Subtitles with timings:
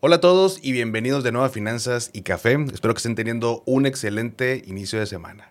[0.00, 2.58] Hola a todos y bienvenidos de nuevo a Finanzas y Café.
[2.70, 5.50] Espero que estén teniendo un excelente inicio de semana.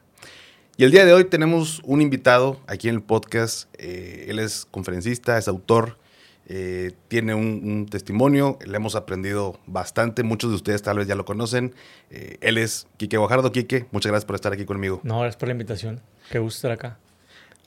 [0.77, 3.67] Y el día de hoy tenemos un invitado aquí en el podcast.
[3.80, 5.98] Eh, él es conferencista, es autor,
[6.48, 10.22] eh, tiene un, testimonio, le hemos aprendido bastante.
[10.22, 11.73] Muchos de ustedes tal vez ya lo conocen.
[12.12, 13.52] Eh, él es Quique Guajardo.
[13.52, 15.02] Quique, muchas gracias por estar aquí conmigo.
[15.02, 16.02] No, gracias por la invitación.
[16.30, 17.00] Qué gusto estar acá.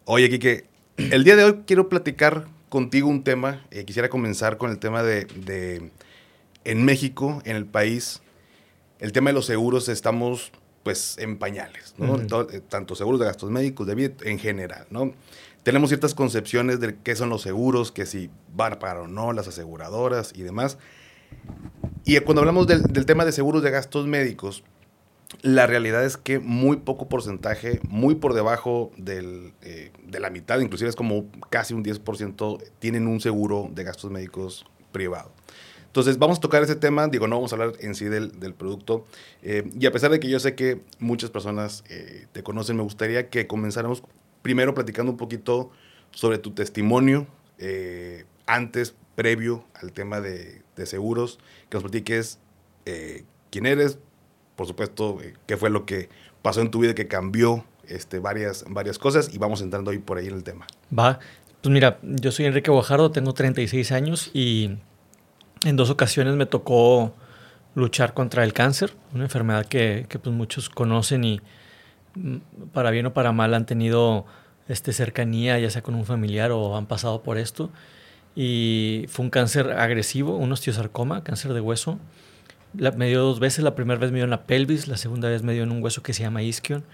[0.04, 0.66] Oye, Quique,
[0.96, 3.66] el día de hoy quiero platicar contigo un tema.
[3.84, 5.90] quisiera comenzar con el tema de
[6.68, 8.20] en México, en el país,
[9.00, 12.16] el tema de los seguros estamos pues en pañales, ¿no?
[12.16, 15.12] Eh, tanto seguros de gastos médicos, de vida, en general, ¿no?
[15.62, 19.32] Tenemos ciertas concepciones de qué son los seguros, que si van a pagar o no
[19.32, 20.76] las aseguradoras y demás.
[22.04, 24.62] Y cuando hablamos del, tema de seguros de gastos médicos,
[25.40, 30.60] la realidad es que muy poco porcentaje, muy por debajo del, eh, de la mitad,
[30.60, 35.32] inclusive es como casi un 10%, tienen un seguro de gastos médicos privado.
[35.88, 37.08] Entonces, vamos a tocar ese tema.
[37.08, 39.06] Digo, no vamos a hablar en sí del, producto.
[39.42, 42.82] Eh, y a pesar de que yo sé que muchas personas eh, te conocen, me
[42.82, 44.02] gustaría que comenzáramos
[44.42, 45.70] primero platicando un poquito
[46.10, 47.26] sobre tu testimonio
[47.58, 51.38] eh, antes, previo al tema de, seguros.
[51.68, 52.38] Que nos platiques
[53.50, 53.98] quién eres,
[54.54, 56.08] por supuesto, qué fue lo que
[56.42, 59.34] pasó en tu vida que cambió este, varias, varias cosas.
[59.34, 60.66] Y vamos entrando hoy por ahí en el tema.
[60.96, 61.18] Va.
[61.60, 64.78] Pues mira, yo soy Enrique Guajardo, tengo 36 años y
[65.64, 67.14] en dos ocasiones me tocó
[67.74, 71.40] luchar contra el cáncer, una enfermedad que, pues muchos conocen y
[72.14, 72.36] mm,
[72.72, 74.26] para bien o para mal han tenido
[74.68, 77.70] este, cercanía, ya sea con un familiar o han pasado por esto.
[78.34, 81.98] Y fue un cáncer agresivo, un osteosarcoma, cáncer de hueso.
[82.74, 85.42] me dio dos veces, la primera vez me dio en la pelvis, la segunda vez
[85.42, 86.84] me dio en un hueso que se llama isquion.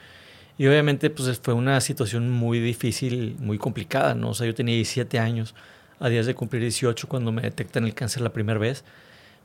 [0.57, 4.31] Y obviamente pues fue una situación muy difícil, muy complicada, ¿no?
[4.31, 5.55] O sea, yo tenía 17 años
[6.01, 8.85] a días de cumplir 18 cuando me detectan el cáncer la primera vez.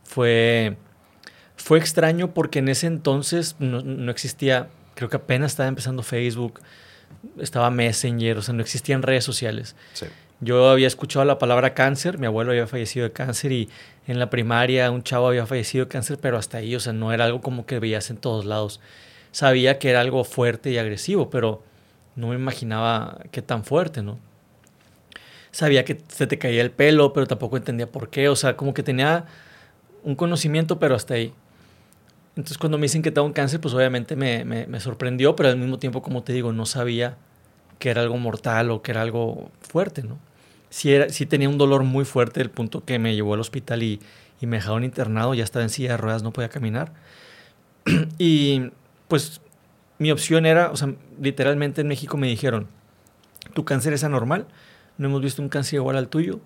[0.04, 0.78] Fue,
[1.56, 6.62] fue extraño porque en ese entonces no, existía, creo que apenas estaba empezando Facebook,
[7.40, 9.76] estaba Messenger, o sea, no existían redes sociales.
[10.42, 13.70] Yo había escuchado la palabra cáncer, mi abuelo había fallecido de cáncer y
[14.08, 17.12] en la primaria un chavo había fallecido de cáncer, pero hasta ahí, o sea, no
[17.12, 18.80] era algo como que veías en todos lados.
[19.32, 21.62] Sabía que era algo fuerte y agresivo, pero
[22.16, 24.18] no me imaginaba qué tan fuerte, ¿no?
[25.52, 28.30] Sabía que se te caía el pelo, pero tampoco entendía por qué.
[28.30, 29.26] O sea, como que tenía
[30.04, 31.34] un conocimiento, pero hasta ahí.
[32.36, 35.58] Entonces cuando me dicen que tengo un cáncer, pues obviamente me, me, sorprendió, pero al
[35.58, 37.18] mismo tiempo, como te digo, no sabía
[37.80, 40.18] que era algo mortal o que era algo fuerte, ¿no?
[40.70, 43.84] Sí, era, sí tenía un dolor muy fuerte, el punto que me llevó al hospital
[43.84, 44.00] y,
[44.40, 46.94] y me dejaron internado, ya estaba en silla de ruedas, no podía caminar.
[48.18, 48.72] y
[49.08, 49.42] pues
[49.98, 52.68] mi opción era, o sea, literalmente en México me dijeron,
[53.54, 54.48] tu cáncer es anormal,
[55.00, 56.40] no hemos visto un cáncer igual al tuyo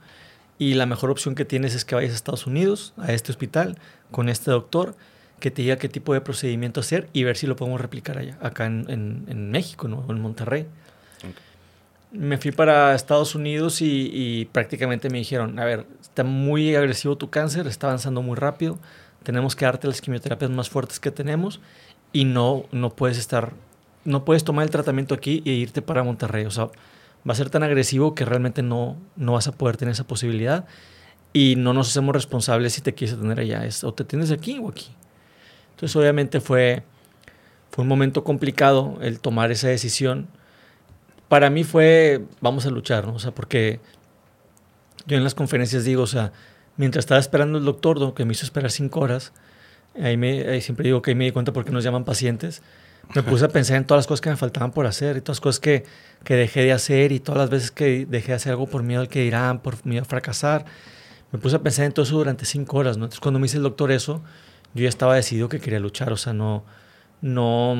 [0.57, 3.77] y la mejor opción que tienes es que vayas a Estados Unidos, a este hospital,
[4.11, 4.95] con este doctor,
[5.39, 8.37] que te diga qué tipo de procedimiento hacer y ver si lo podemos replicar allá,
[8.41, 10.05] acá en, México, ¿no?
[10.07, 10.67] en Monterrey.
[12.11, 17.31] Me fui para Estados Unidos y, prácticamente me dijeron, a ver, está muy agresivo tu
[17.31, 18.77] cáncer, está avanzando muy rápido,
[19.23, 21.59] tenemos que darte las quimioterapias más fuertes que tenemos
[22.13, 23.51] y no, no puedes estar,
[24.05, 26.45] no puedes tomar el tratamiento aquí e irte para Monterrey.
[26.45, 26.69] O sea,
[27.27, 30.65] va a ser tan agresivo que realmente no, no vas a poder tener esa posibilidad
[31.31, 33.65] y no nos hacemos responsables si te quieres tener allá.
[33.65, 34.91] Es, o te tienes aquí o aquí.
[35.71, 36.83] Entonces obviamente fue,
[37.71, 40.27] fue un momento complicado el tomar esa decisión.
[41.27, 43.15] Para mí fue, vamos a luchar, ¿no?
[43.15, 43.79] O sea, porque
[45.07, 46.31] yo en las conferencias digo, o sea,
[46.77, 49.33] mientras estaba esperando el doctor, que me hizo esperar cinco horas,
[49.99, 52.61] ahí, me, ahí siempre digo que ahí me di cuenta porque nos llaman pacientes,
[53.13, 55.37] me puse a pensar en todas las cosas que me faltaban por hacer y todas
[55.37, 55.83] las cosas que,
[56.23, 59.01] que dejé de hacer y todas las veces que dejé de hacer algo por miedo
[59.01, 60.65] al que dirán, por miedo a fracasar.
[61.31, 63.05] Me puse a pensar en todo eso durante cinco horas, ¿no?
[63.05, 64.21] Entonces cuando me hice el doctor eso,
[64.73, 66.63] yo ya estaba decidido que quería luchar, o sea, no,
[67.21, 67.75] no,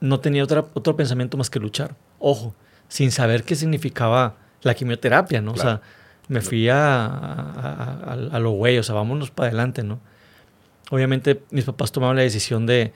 [0.00, 1.96] no tenía otra, otro pensamiento más que luchar.
[2.18, 2.54] Ojo,
[2.88, 5.52] sin saber qué significaba la quimioterapia, ¿no?
[5.52, 5.80] O sea,
[6.28, 9.98] me fui a, a, a lo güey, o sea, vámonos para adelante, ¿no?
[10.90, 12.92] Obviamente mis papás tomaron la decisión de,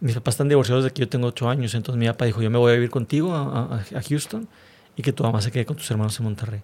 [0.00, 2.50] mis papás están divorciados desde que yo tengo ocho años, entonces mi papá dijo, yo
[2.50, 4.48] me voy a vivir contigo a, Houston
[4.96, 6.60] y que tu mamá se quede con tus hermanos en Monterrey.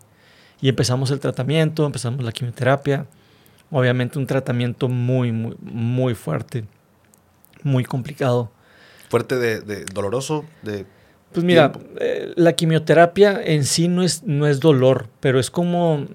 [0.60, 3.06] Y empezamos el tratamiento, empezamos la quimioterapia,
[3.70, 6.64] obviamente un tratamiento muy, muy, muy fuerte.
[7.62, 8.50] muy complicado.
[9.08, 10.44] ¿Fuerte de, doloroso?
[10.62, 10.86] De
[11.32, 16.06] pues mira, eh, la quimioterapia en sí no es, no es dolor, pero es como,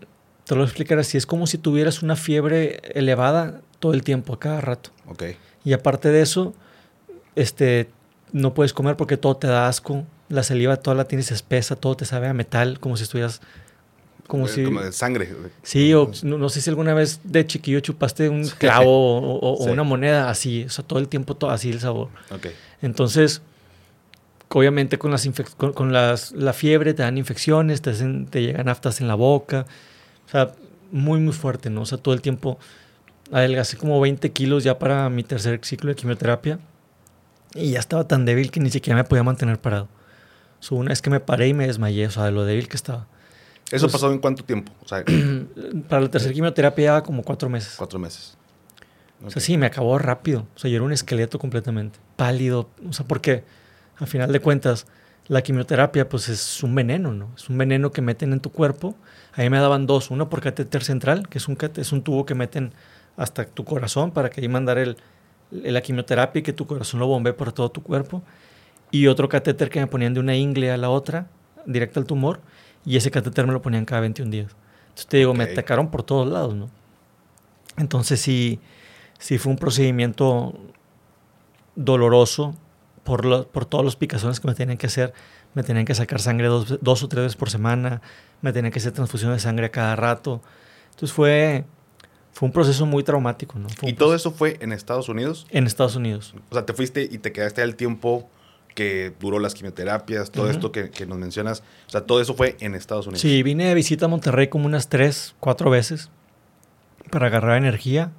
[0.45, 4.03] te lo voy a explicar así, es como si tuvieras una fiebre elevada todo el
[4.03, 4.91] tiempo, a cada rato.
[5.07, 5.23] Ok.
[5.63, 6.53] Y aparte de eso,
[7.37, 7.87] este,
[8.31, 11.95] no puedes comer porque todo te da asco, la saliva toda la tienes espesa, todo
[11.95, 13.41] te sabe a metal, como si estuvieras
[14.25, 14.63] como si...
[14.63, 15.33] Como de sangre.
[15.63, 20.29] Sí, o no, sé si alguna vez de chiquillo chupaste un clavo o, una moneda
[20.29, 22.09] así, o sea, todo el tiempo todo así el sabor.
[22.31, 22.51] Okay.
[22.81, 23.41] Entonces,
[24.49, 29.07] obviamente con, las con, las, la fiebre te dan infecciones, te, te llegan aftas en
[29.07, 29.67] la boca,
[30.25, 30.51] o sea,
[30.91, 31.81] muy, muy fuerte, ¿no?
[31.81, 32.57] O sea, todo el tiempo
[33.31, 36.59] adelgacé como 20 kilos ya para mi tercer ciclo de quimioterapia
[37.53, 39.87] y ya estaba tan débil que ni siquiera me podía mantener parado.
[40.69, 42.75] O una vez que me paré y me desmayé, o sea, de lo débil que
[42.75, 43.07] estaba.
[43.71, 44.71] ¿Eso pasó en cuánto tiempo?
[45.89, 47.75] para la tercera quimioterapia como cuatro meses.
[47.77, 48.37] Cuatro meses.
[49.25, 50.47] O sea, sí, me acabó rápido.
[50.55, 51.99] O sea, yo era un esqueleto completamente.
[52.15, 52.69] Pálido.
[52.87, 53.43] O sea, porque
[53.97, 54.87] al final de cuentas,
[55.27, 57.31] la quimioterapia pues es un veneno, ¿no?
[57.35, 58.95] Es un veneno que meten en tu cuerpo.
[59.33, 60.11] Ahí me daban dos.
[60.11, 62.73] Uno por catéter central, que es un, es un tubo que meten
[63.17, 64.97] hasta tu corazón para que ahí mandar el,
[65.51, 68.21] la quimioterapia y que tu corazón lo bombee por todo tu cuerpo.
[68.91, 71.27] Y otro catéter que me ponían de una ingle a la otra,
[71.65, 72.39] directo al tumor
[72.85, 74.55] y ese catéter me lo ponían cada 21 días.
[74.89, 76.69] Entonces te digo, me atacaron por todos lados, ¿no?
[77.77, 78.59] Entonces sí,
[79.19, 80.53] sí fue un procedimiento
[81.75, 82.55] doloroso
[83.03, 85.13] por, por todos los picazones que me tenían que hacer.
[85.53, 88.01] Me tenían que sacar sangre dos, dos o tres veces por semana,
[88.41, 90.41] me tenían que hacer transfusión de sangre a cada rato.
[90.91, 91.65] Entonces fue,
[92.37, 93.67] fue un proceso muy traumático, ¿no?
[93.81, 95.47] ¿Y todo eso fue en Estados Unidos?
[95.49, 96.35] En Estados Unidos.
[96.51, 98.29] O sea, te fuiste y te quedaste al tiempo
[98.75, 101.63] que duró las quimioterapias, todo esto que, nos mencionas.
[101.87, 103.21] O sea, todo eso fue en Estados Unidos.
[103.21, 106.11] Sí, vine de visita a Monterrey como unas tres, cuatro veces
[107.09, 108.11] para agarrar energía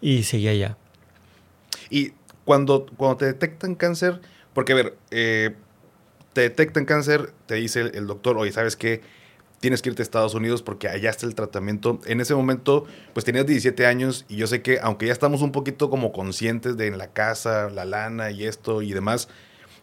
[0.00, 0.76] y seguí allá.
[1.90, 2.12] Y
[2.44, 4.20] cuando, cuando te detectan cáncer,
[4.54, 5.56] porque a ver, eh,
[6.34, 9.00] te detectan cáncer, te dice el, doctor, oye, ¿sabes qué?
[9.60, 12.00] Tienes que irte a Estados Unidos porque allá está el tratamiento.
[12.06, 15.52] En ese momento, pues tenías 17 años y yo sé que aunque ya estamos un
[15.52, 19.28] poquito como conscientes de en la casa, la lana y esto y demás,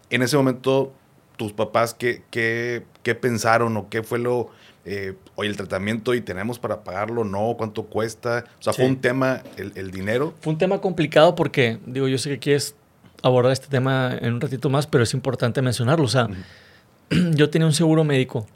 [0.10, 0.94] en ese momento,
[1.38, 4.50] tus papás, ¿qué, qué, qué pensaron o qué fue lo,
[4.86, 8.46] eh, oye, el tratamiento y tenemos para pagarlo, no, cuánto cuesta?
[8.60, 10.34] O sea, ¿fue un tema el, dinero?
[10.42, 12.76] Fue un tema complicado porque, digo, yo sé que quieres
[13.22, 16.06] abordar este tema en un ratito más, pero es importante mencionarlo.
[16.06, 16.30] O sea,
[17.10, 18.48] yo tenía un seguro médico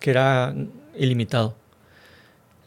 [0.00, 0.54] que era
[0.96, 1.54] ilimitado.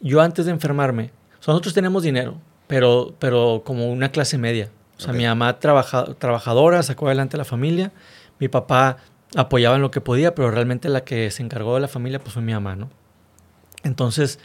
[0.01, 1.11] Yo antes de enfermarme,
[1.45, 2.37] nosotros tenemos dinero,
[2.67, 4.69] pero, pero como una clase media.
[4.97, 7.91] O sea, mi mamá trabajadora, sacó adelante a la familia.
[8.39, 8.97] Mi papá
[9.35, 12.33] apoyaba en lo que podía, pero realmente la que se encargó de la familia pues
[12.33, 12.89] fue mi mamá, ¿no?
[13.83, 14.39] Entonces,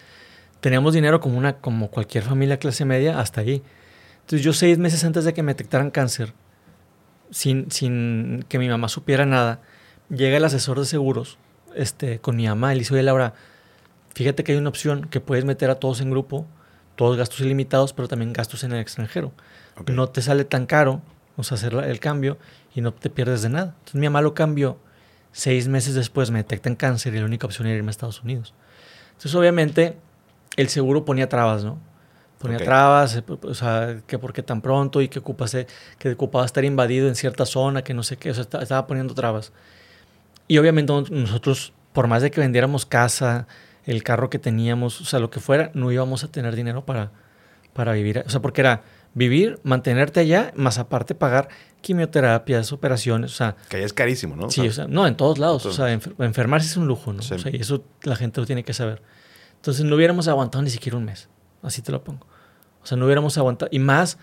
[0.61, 3.63] teníamos dinero como, una, como cualquier familia clase media hasta ahí.
[4.21, 6.33] Entonces, yo seis meses antes de que me detectaran cáncer,
[7.31, 9.61] sin, sin que mi mamá supiera nada,
[10.09, 11.39] llega el asesor de seguros
[11.77, 13.35] este, con mi mamá y le dice, oye, Laura,
[14.15, 16.47] fíjate que hay una opción que puedes meter a todos en grupo,
[16.97, 19.33] todos gastos ilimitados, pero también gastos en el extranjero.
[19.87, 21.03] No te sale tan caro,
[21.37, 22.39] o sea, hacer el cambio
[22.75, 23.75] y no te pierdes de nada.
[23.79, 24.79] Entonces mi mamá lo cambió.
[25.33, 28.55] Seis meses después me detectan cáncer y la única opción era irme a Estados Unidos.
[29.09, 29.97] Entonces, obviamente,
[30.57, 31.79] el seguro ponía trabas, ¿no?
[32.39, 35.67] Ponía trabas, eh, o sea, que por qué tan pronto y que, ocupase,
[35.99, 39.15] que ocupaba estar invadido en cierta zona, que no sé qué, o sea, estaba poniendo
[39.15, 39.53] trabas.
[40.49, 43.47] Y obviamente nosotros, por más de que vendiéramos casa,
[43.85, 47.13] el carro que teníamos, o sea, lo que fuera, no íbamos a tener dinero para,
[47.73, 48.23] para vivir.
[48.27, 48.83] O sea, porque era
[49.15, 51.49] vivir, mantenerte allá, más aparte pagar
[51.81, 53.57] quimioterapias, operaciones, o sea...
[53.69, 54.51] Que allá es carísimo, ¿no?
[54.51, 57.21] Sí, o sea, no, en todos lados, o sea, enfermarse es un lujo, ¿no?
[57.21, 59.03] O sea, y eso la gente lo tiene que saber.
[59.55, 61.29] Entonces no hubiéramos aguantado ni siquiera un mes,
[61.63, 62.27] así te lo pongo.
[62.83, 64.19] O sea, no hubiéramos aguantado, y más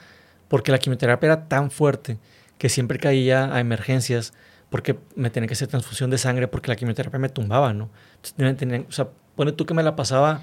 [0.48, 2.20] porque la quimioterapia era tan fuerte
[2.58, 4.34] que siempre caía a emergencias
[4.74, 7.92] porque me tenía que hacer transfusión de sangre porque la quimioterapia me tumbaba, ¿no?
[8.40, 10.42] Entonces, o sea, pone tú que me la pasaba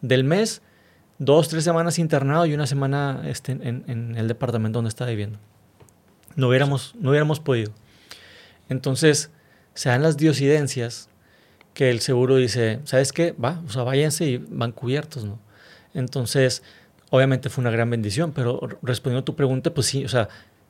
[0.00, 0.62] del mes
[1.18, 5.38] dos, tres semanas internado y una semana este, en, el departamento donde estaba viviendo.
[6.34, 7.72] No hubiéramos, no hubiéramos podido.
[8.68, 9.30] Entonces,
[9.74, 11.08] se dan las diosidencias
[11.72, 13.30] que el seguro dice, ¿sabes qué?
[13.30, 15.38] Va, o sea, váyanse y van cubiertos, ¿no?
[15.94, 16.64] Entonces,
[17.10, 20.28] obviamente fue una gran bendición, pero respondiendo a tu pregunta, pues sí, o sea,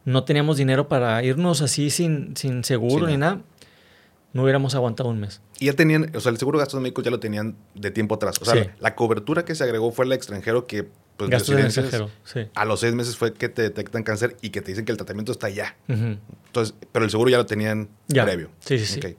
[0.09, 3.41] no teníamos dinero para irnos así sin, sin seguro ni nada
[4.33, 5.41] no hubiéramos aguantado un mes.
[5.59, 8.15] Y ya tenían, o sea, el seguro de gastos médicos ya lo tenían de tiempo
[8.17, 8.37] atrás.
[8.41, 10.87] O sea, la cobertura que se agregó fue el extranjero que...
[11.17, 12.43] Pues, gastos extranjero, sí.
[12.55, 14.99] A los seis meses fue que te detectan cáncer y que te dicen que el
[14.99, 15.77] tratamiento está allá.
[15.89, 18.51] Entonces, pero el seguro ya lo tenían previo.
[18.61, 19.17] Sí, sí, sí.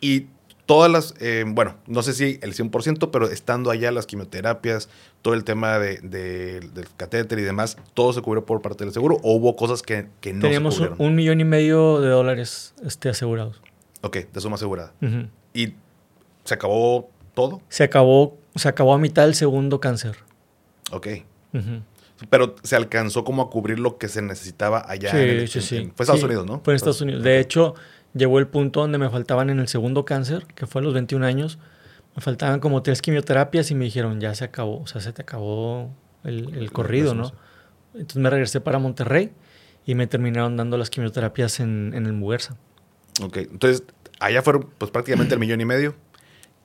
[0.00, 0.26] Y
[0.68, 4.90] todas las, eh, bueno, no sé si el 100%, pero estando allá las quimioterapias,
[5.22, 8.92] todo el tema de, de- del catéter y demás, todo se cubrió por parte del
[8.92, 11.06] seguro o hubo cosas que, que no Teníamos se un, cubrieron.
[11.08, 13.62] un millón y medio de dólares este, asegurados.
[14.02, 14.92] Ok, de suma asegurada.
[15.54, 15.72] Y
[16.44, 17.62] se acabó todo.
[17.70, 20.16] Se acabó, se acabó a mitad el segundo cáncer.
[20.92, 21.08] Ok.
[22.30, 25.12] Pero se alcanzó como a cubrir lo que se necesitaba allá.
[25.12, 25.76] Sí, en el- sí, en- sí.
[25.76, 26.60] en- fue Estados Sí, Unidos, ¿no?
[26.64, 27.22] Fue en Estados Unidos.
[27.22, 27.74] De hecho,
[28.14, 31.24] llegó el punto donde me faltaban en el segundo cáncer, que fue a los 21
[31.24, 31.58] años.
[32.16, 35.22] Me faltaban como tres quimioterapias y me dijeron, ya se acabó, o sea, se te
[35.22, 35.90] acabó
[36.24, 37.32] el, el corrido, ¿no?
[37.94, 39.30] Entonces me regresé para Monterrey
[39.86, 42.56] y me terminaron dando las quimioterapias en, en el Muguerza.
[43.22, 43.84] Ok, entonces
[44.20, 45.94] allá fueron pues prácticamente el millón y medio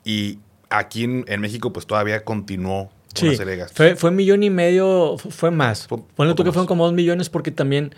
[0.03, 3.77] y aquí en, en México pues todavía continuó con Sí, una serie de gastos.
[3.77, 5.87] fue, fue millón y medio, fu- fue más.
[6.15, 7.93] Ponle tú que fueron como dos millones porque también,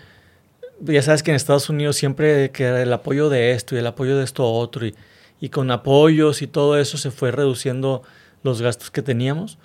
[0.84, 4.16] ya sabes que en Estados Unidos siempre que el apoyo de esto y el apoyo
[4.16, 4.94] de esto otro y,
[5.40, 8.02] y con apoyos y todo eso se fue reduciendo
[8.42, 9.58] los gastos que teníamos.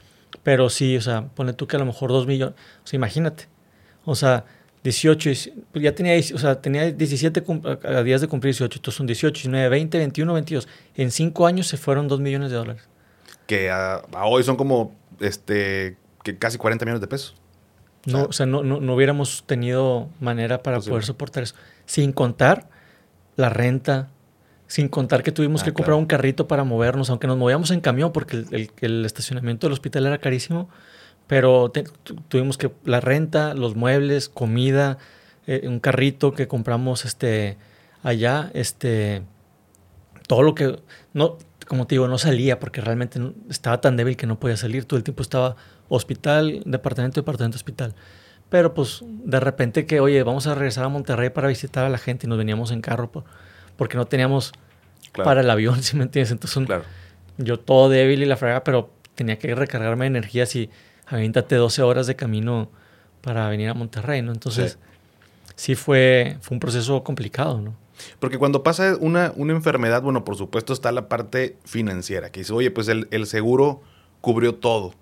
[0.44, 3.48] Pero sí, o sea, ponle tú que a lo mejor dos millones, o sea, imagínate.
[4.06, 4.46] O sea,
[4.84, 5.36] 18, y-
[5.72, 9.06] pues ya tenía, o sea, tenía 17 cum- a- días de cumplir 18, entonces son
[9.08, 10.68] 18, 19, 20, 21, 22.
[10.96, 12.84] En cinco años se fueron dos millones de dólares.
[13.46, 17.36] Que a, a hoy son como este que casi 40 millones de pesos.
[18.05, 20.91] No, o sea, no, no, no hubiéramos tenido manera para Posible.
[20.93, 21.55] poder soportar eso.
[21.86, 22.67] Sin contar
[23.36, 24.10] la renta,
[24.67, 26.00] sin contar que tuvimos Ah, que comprar claro.
[26.00, 29.74] un carrito para movernos, aunque nos movíamos en camión porque el, el- el estacionamiento del
[29.74, 30.70] hospital era carísimo,
[31.27, 31.84] pero te-
[32.27, 34.98] tuvimos que la renta, los muebles, comida,
[35.48, 37.58] eh, un carrito que compramos este
[38.03, 39.22] allá, este
[40.27, 40.79] todo lo que
[41.13, 43.17] no como te digo, no salía porque realmente
[43.50, 44.84] estaba tan débil que no podía salir.
[44.84, 45.55] Todo el tiempo estaba
[45.95, 47.93] hospital, departamento, departamento, hospital.
[48.50, 51.98] Pero pues de repente que, oye, vamos a regresar a Monterrey para visitar a la
[51.98, 53.24] gente y nos veníamos en carro por-
[53.77, 54.53] porque no teníamos
[55.12, 55.25] Claro.
[55.25, 56.31] para el avión, ¿sí me entiendes?
[56.31, 56.83] Entonces un- Claro.
[57.38, 60.69] yo todo débil y la fregada, pero tenía que recargarme de energías y
[61.07, 62.69] aviéntate 12 horas de camino
[63.21, 64.31] para venir a Monterrey, ¿no?
[64.31, 64.77] Entonces
[65.55, 67.75] sí, fue, fue un proceso complicado, ¿no?
[68.19, 72.51] Porque cuando pasa una, una enfermedad, bueno, por supuesto está la parte financiera, que dice,
[72.53, 73.81] oye, pues el, el seguro
[74.22, 74.94] cubrió todo.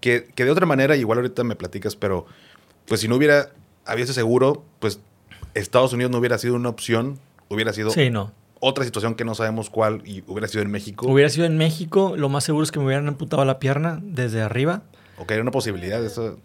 [0.00, 2.24] Que, que de otra manera, igual ahorita me platicas, pero
[2.86, 3.50] pues si no hubiera
[3.84, 5.00] habido ese seguro, pues
[5.54, 8.32] Estados Unidos no hubiera sido una opción, hubiera sido Sí, no.
[8.60, 11.06] otra situación que no sabemos cuál y hubiera sido en México.
[11.06, 14.40] Hubiera sido en México, lo más seguro es que me hubieran amputado la pierna desde
[14.40, 14.84] arriba.
[15.18, 16.38] O que era una posibilidad, eso,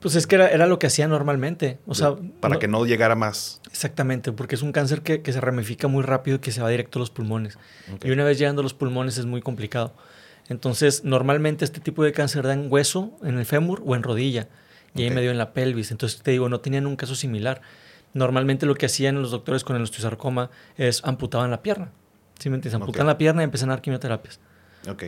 [0.00, 1.78] Pues es que era, era lo que hacía normalmente.
[1.86, 3.62] O sea, para no- que no llegara más.
[3.70, 6.68] Exactamente, porque es un cáncer que, que se ramifica muy rápido y que se va
[6.68, 7.56] directo a los pulmones.
[7.94, 8.04] Ok.
[8.04, 9.94] Y una vez llegando a los pulmones es muy complicado.
[10.50, 14.48] Entonces, normalmente este tipo de cáncer da en hueso, en el fémur o en rodilla.
[14.96, 15.92] Y ahí me dio en la pelvis.
[15.92, 17.62] Entonces, te digo, no tenían un caso similar.
[18.14, 21.92] Normalmente lo que hacían los doctores con el osteosarcoma es amputaban la pierna.
[22.40, 22.80] ¿Sí me entiendes?
[22.80, 24.40] Amputan la pierna y empiezan a dar quimioterapias.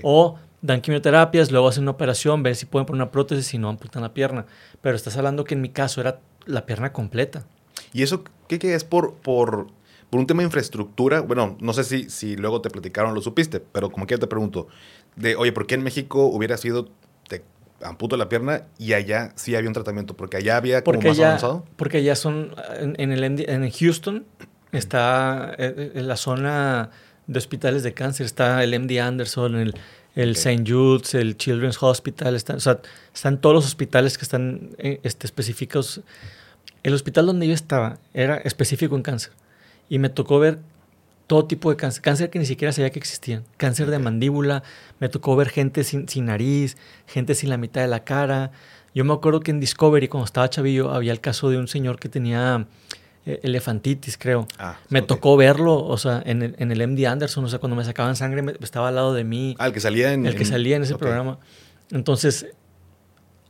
[0.05, 3.69] O dan quimioterapias, luego hacen una operación, ven si pueden poner una prótesis, si no
[3.69, 4.47] amputan la pierna.
[4.81, 7.45] Pero estás hablando que en mi caso era la pierna completa.
[7.93, 9.67] ¿Y eso qué, qué es por, por,
[10.13, 11.23] por un tema de infraestructura?
[11.23, 14.69] Bueno, no sé si, si luego te platicaron, lo supiste, pero como quiera te pregunto,
[15.17, 16.91] de, oye, ¿por qué en México hubiera sido,
[17.29, 17.43] te
[17.83, 20.15] amputo la pierna y allá sí había un tratamiento?
[20.15, 21.65] Porque allá había como Porque más ya, avanzado.
[21.77, 24.27] porque ya son, en, el, en Houston
[24.71, 26.91] está eh, en la zona
[27.27, 29.75] de hospitales de cáncer, está el MD Anderson, el,
[30.15, 30.37] el Ok.
[30.37, 30.65] St.
[30.71, 32.81] Jude's, el Children's Hospital, están, o sea,
[33.15, 36.03] están todos los hospitales que están eh, este, específicos.
[36.83, 39.33] El hospital donde yo estaba era específico en cáncer
[39.93, 40.59] y me tocó ver
[41.27, 44.63] todo tipo de cáncer, cáncer que ni siquiera sabía que existían, cáncer de mandíbula,
[45.01, 48.53] me tocó ver gente sin, sin nariz, gente sin la mitad de la cara.
[48.95, 51.99] Yo me acuerdo que en Discovery, cuando estaba chavillo, había el caso de un señor
[51.99, 52.67] que tenía
[53.27, 54.47] eh, elefantitis, creo.
[54.59, 55.07] Ah, Me ok.
[55.09, 58.17] tocó verlo, o sea, en el, en el MD Anderson, o sea, cuando me sacaban
[58.17, 60.25] sangre, me- estaba al lado de mí, Ah, el que salía en...
[60.27, 61.01] el que salía en ese ok.
[61.01, 61.39] programa.
[61.91, 62.47] Entonces,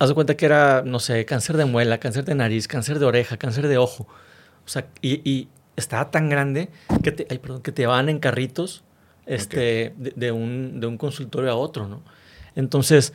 [0.01, 3.07] haz de cuenta que era, no sé, cáncer de muela, cáncer de nariz, cáncer de
[3.07, 4.09] oreja, cáncer de ojo.
[4.67, 6.69] O sea, y, y estaba tan grande
[7.03, 8.83] que te, ay, perdón, que te van en carritos
[9.27, 12.03] este, de, de un, de un consultorio a otro, ¿no?
[12.55, 13.15] Entonces,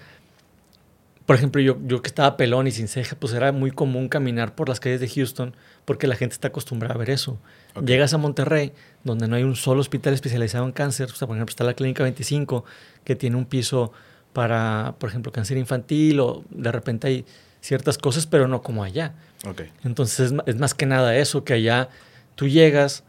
[1.28, 4.56] por ejemplo, yo, yo que estaba pelón y sin ceja, pues era muy común caminar
[4.56, 7.38] por las calles de Houston porque la gente está acostumbrada a ver eso.
[7.86, 8.72] Llegas a Monterrey,
[9.04, 11.74] donde no hay un solo hospital especializado en cáncer, o sea, por ejemplo, está la
[11.74, 12.64] Clínica 25,
[13.04, 13.92] que tiene un piso
[14.32, 17.26] para, por ejemplo, cáncer infantil o de repente hay
[17.60, 19.14] ciertas cosas, pero no como allá.
[19.46, 19.64] Ok.
[19.84, 21.90] Entonces es más que nada eso, que allá
[22.38, 23.04] tú llegas,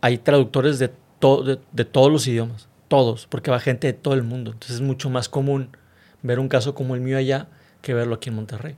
[0.00, 4.52] hay traductores de, de, todos los idiomas, todos, porque va gente de todo el mundo.
[4.52, 5.76] Entonces es mucho más común
[6.22, 7.48] ver un caso como el mío allá
[7.82, 8.76] que verlo aquí en Monterrey.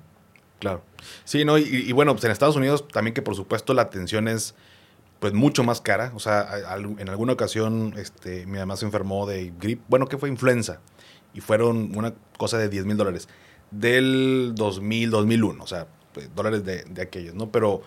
[0.58, 0.82] Claro.
[1.24, 4.54] Sí, no, y, bueno, pues en Estados Unidos también que por supuesto la atención es
[5.20, 6.12] pues mucho más cara.
[6.14, 6.48] O sea,
[6.98, 10.80] en alguna ocasión este, mi mamá se enfermó de grip, bueno, que fue influenza,
[11.34, 13.28] y fueron una cosa de 10 mil dólares
[13.70, 17.50] del 2000, 2001, o sea, pues, dólares de, de aquellos, ¿no?
[17.50, 17.82] Pero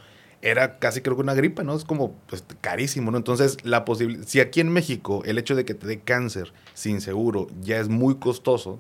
[0.50, 1.76] era casi creo que una gripa, ¿no?
[1.76, 3.18] Es como pues, carísimo, ¿no?
[3.18, 7.02] Entonces, la posibilidad, si aquí en México el hecho de que te dé cáncer sin
[7.02, 8.80] seguro ya es muy costoso,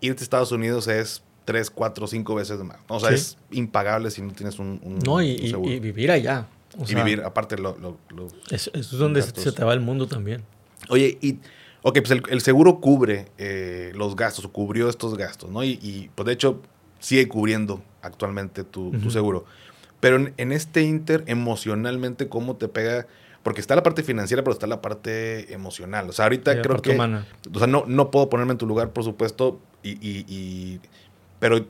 [0.00, 2.78] irte a Estados Unidos es tres, cuatro, cinco veces más.
[2.88, 6.46] O sea, es impagable si no tienes un, no, y, y, vivir allá.
[6.86, 7.98] y vivir, aparte, lo,
[8.50, 10.42] eso, es donde se te va el mundo también.
[10.88, 11.38] Oye, y
[11.86, 15.62] Ok, pues el, seguro cubre eh, los gastos, o cubrió estos gastos, ¿no?
[15.62, 16.62] Y, pues de hecho
[16.98, 19.44] sigue cubriendo actualmente tu, seguro.
[20.04, 23.06] Pero en, este inter, emocionalmente, ¿cómo te pega?
[23.42, 26.10] Porque está la parte financiera, pero está la parte emocional.
[26.10, 26.90] O sea, ahorita creo que...
[26.94, 30.78] O sea, no, no puedo ponerme en tu lugar, por supuesto, y, y,
[31.38, 31.64] pero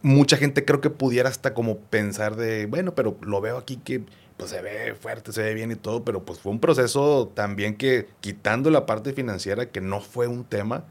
[0.00, 4.04] mucha gente creo que pudiera hasta como pensar de, bueno, pero lo veo aquí que
[4.38, 7.76] pues se ve fuerte, se ve bien y todo, pero pues fue un proceso también
[7.76, 10.84] que quitando la parte financiera, que no fue un tema,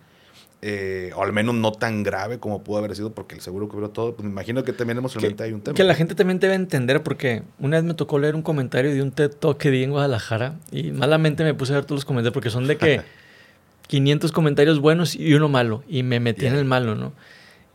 [0.61, 3.89] eh, o al menos no tan grave como pudo haber sido, porque el seguro cubrió
[3.89, 5.75] todo, pues me imagino que también emocionalmente hay un tema.
[5.75, 9.01] Que la gente también debe entender, porque una vez me tocó leer un comentario de
[9.01, 12.05] un TED Talk que di en Guadalajara, y malamente me puse a ver todos los
[12.05, 13.01] comentarios, porque son de que
[13.87, 17.13] 500 comentarios buenos y uno malo, y me metí en el malo, ¿no?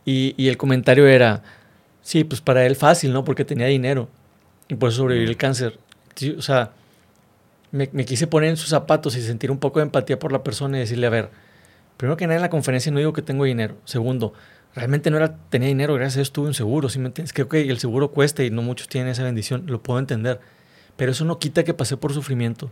[0.05, 1.43] Y, y el comentario era,
[2.01, 3.23] sí, pues para él fácil, ¿no?
[3.23, 4.09] Porque tenía dinero.
[4.67, 5.79] Y por eso sobreviví el cáncer.
[6.37, 6.71] o sea,
[7.71, 10.77] me, quise poner en sus zapatos y sentir un poco de empatía por la persona
[10.77, 11.29] y decirle, a ver,
[11.97, 13.75] primero que nada en la conferencia no digo que tengo dinero.
[13.85, 14.33] Segundo,
[14.75, 17.33] realmente no era, tenía dinero, gracias a eso tuve un seguro, ¿sí me entiendes?
[17.33, 20.39] Creo que el seguro cuesta y no muchos tienen esa bendición, lo puedo entender.
[20.95, 22.69] Pero eso no quita que pasé por sufrimiento.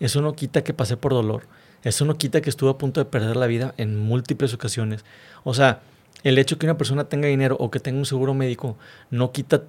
[0.00, 1.42] Eso no quita que pasé por dolor.
[1.82, 5.04] Eso no quita que estuve a punto de perder la vida en múltiples ocasiones.
[5.44, 5.80] O sea,
[6.24, 8.76] el hecho que una persona tenga dinero o que tenga un seguro médico
[9.10, 9.62] no quita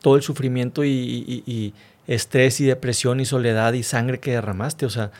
[0.00, 1.74] todo el sufrimiento y,
[2.06, 4.86] estrés y depresión y soledad y sangre que derramaste.
[4.86, 5.10] O sea,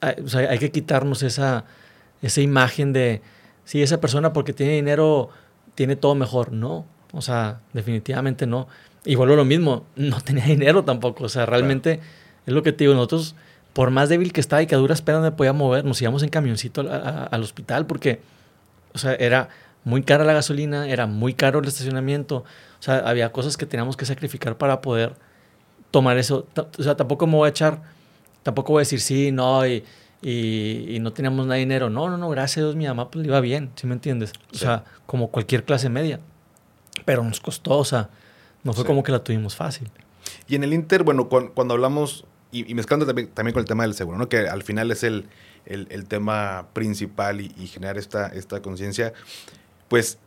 [0.00, 1.64] hay, que quitarnos esa,
[2.22, 3.22] esa imagen de,
[3.64, 5.30] si esa persona porque tiene dinero
[5.74, 6.52] tiene todo mejor.
[6.52, 8.68] No, o sea, definitivamente no.
[9.04, 11.24] Y vuelvo a lo mismo, no tenía dinero tampoco.
[11.24, 12.00] O sea, realmente
[12.46, 13.34] es lo que te digo, nosotros,
[13.72, 16.22] por más débil que estaba y que a duras penas me podía mover, nos íbamos
[16.22, 18.20] en camioncito al hospital porque,
[18.94, 19.48] o sea, era
[19.84, 22.38] muy cara la gasolina, era muy caro el estacionamiento.
[22.80, 25.14] O sea, había cosas que teníamos que sacrificar para poder
[25.90, 26.46] tomar eso.
[26.78, 27.82] O sea, tampoco me voy a echar,
[28.42, 29.84] tampoco voy a decir sí, no, y,
[30.24, 31.90] y, no teníamos nada de dinero.
[31.90, 34.32] No, no, no, gracias a Dios mi mamá pues le iba bien, ¿sí me entiendes?
[34.52, 36.20] O sea, como cualquier clase media.
[37.04, 38.08] Pero nos costó, o sea,
[38.62, 39.90] no fue como que la tuvimos fácil.
[40.48, 44.16] Y en el Inter, bueno, cuando, hablamos, y, mezclando también, con el tema del seguro,
[44.16, 44.28] ¿no?
[44.28, 45.28] Que al final es el,
[45.66, 49.12] el, tema principal y, y generar esta, esta conciencia,
[49.88, 50.18] pues,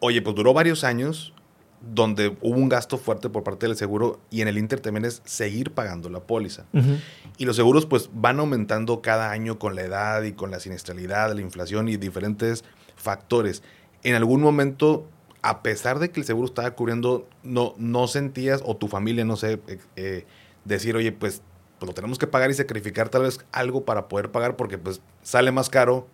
[0.00, 1.32] oye, pues duró varios años,
[1.92, 5.22] donde hubo un gasto fuerte por parte del seguro y en el Inter también es
[5.24, 6.64] seguir pagando la póliza.
[7.38, 11.32] Y los seguros pues van aumentando cada año con la edad y con la siniestralidad,
[11.32, 12.64] la inflación y diferentes
[12.96, 13.62] factores.
[14.02, 15.08] En algún momento,
[15.42, 19.36] a pesar de que el seguro estaba cubriendo, no, no sentías, o tu familia, no
[19.36, 20.26] sé, eh, eh,
[20.64, 21.42] decir, oye, pues,
[21.78, 25.00] pues, lo tenemos que pagar y sacrificar tal vez algo para poder pagar porque pues
[25.22, 26.06] sale más caro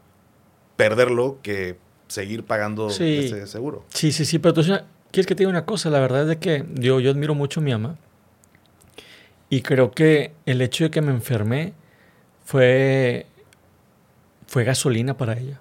[0.76, 3.84] perderlo que seguir pagando ese seguro.
[3.88, 5.90] Sí, sí, sí, pero entonces ¿Quieres que te diga una cosa?
[5.90, 7.96] La verdad es de que yo, yo admiro mucho a mi mamá.
[9.50, 11.74] Y creo que el hecho de que me enfermé
[12.44, 13.26] fue,
[14.46, 15.60] fue gasolina para ella.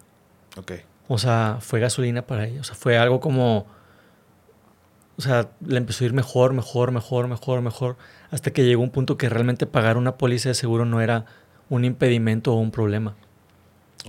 [0.57, 0.71] Ok.
[1.09, 2.61] O sea, fue gasolina para ella.
[2.61, 3.67] O sea, fue algo como...
[5.17, 7.97] O sea, le empezó a ir mejor, mejor, mejor, mejor, mejor.
[8.31, 11.25] Hasta que llegó un punto que realmente pagar una póliza de seguro no era
[11.69, 13.15] un impedimento o un problema.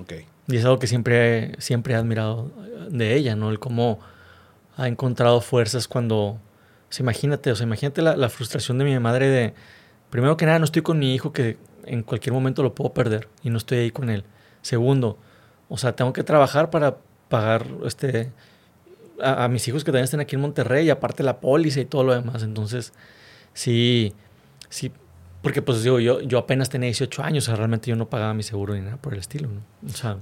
[0.01, 0.13] Ok.
[0.47, 2.53] Y es algo que siempre, siempre he admirado
[2.89, 3.51] de ella, ¿no?
[3.51, 3.99] El cómo
[4.77, 6.39] ha encontrado fuerzas cuando,
[6.99, 9.55] imagínate, o sea, imagínate la, frustración de mi madre de,
[10.11, 13.29] primero que nada, no estoy con mi hijo que en cualquier momento lo puedo perder
[13.43, 14.25] y no estoy ahí con él.
[14.63, 15.19] Segundo,
[15.69, 18.33] o sea, tengo que trabajar para pagar este,
[19.21, 22.05] a, mis hijos que también estén aquí en Monterrey y aparte la póliza y todo
[22.05, 22.43] lo demás.
[22.43, 22.93] Entonces,
[23.53, 24.15] sí,
[24.69, 24.93] sí,
[25.43, 28.35] porque pues digo, yo, yo apenas tenía 18 años, o sea, realmente yo no pagaba
[28.35, 29.63] mi seguro ni nada por el estilo, ¿no?
[29.89, 30.19] O sea,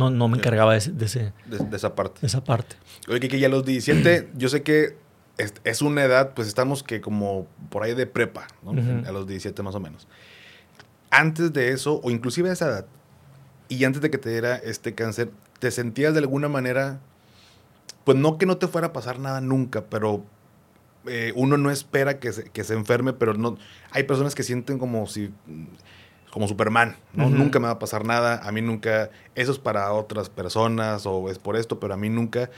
[0.00, 2.20] no, no me encargaba de, ese, de, esa parte.
[2.22, 2.76] De esa parte.
[3.08, 4.96] Oye, que ya a los 17, yo sé que
[5.64, 8.72] es, una edad, pues estamos que como por ahí de prepa, ¿no?
[9.06, 10.08] A los 17 más o menos.
[11.10, 12.86] Antes de eso, o inclusive a esa edad,
[13.68, 17.00] y antes de que te diera este cáncer, ¿te sentías de alguna manera,
[18.04, 20.24] pues no que no te fuera a pasar nada nunca, pero
[21.06, 23.56] eh, uno no espera que se, que se enferme, pero no,
[23.90, 25.30] hay personas que sienten como si
[26.30, 27.28] como Superman, ¿no?
[27.28, 31.28] Nunca me va a pasar nada, a mí nunca, eso es para otras personas o
[31.28, 32.50] es por esto, pero a mí nunca,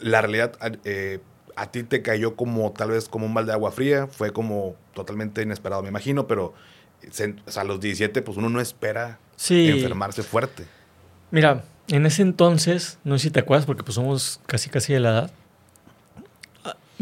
[0.00, 0.52] la realidad,
[0.84, 1.20] eh,
[1.54, 4.74] a ti te cayó como tal vez como un balde de agua fría, fue como
[4.94, 6.54] totalmente inesperado, me imagino, pero
[7.56, 9.18] a los 17 pues uno no espera
[9.48, 10.66] enfermarse fuerte.
[11.30, 15.00] Mira, en ese entonces, no sé si te acuerdas porque pues somos casi casi de
[15.00, 15.30] la edad.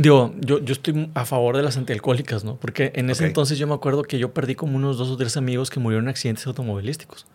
[0.01, 2.57] Digo, yo, yo estoy a favor de las antialcohólicas, ¿no?
[2.57, 5.37] Porque en ese entonces yo me acuerdo que yo perdí como unos dos o tres
[5.37, 7.27] amigos que murieron en accidentes automovilísticos.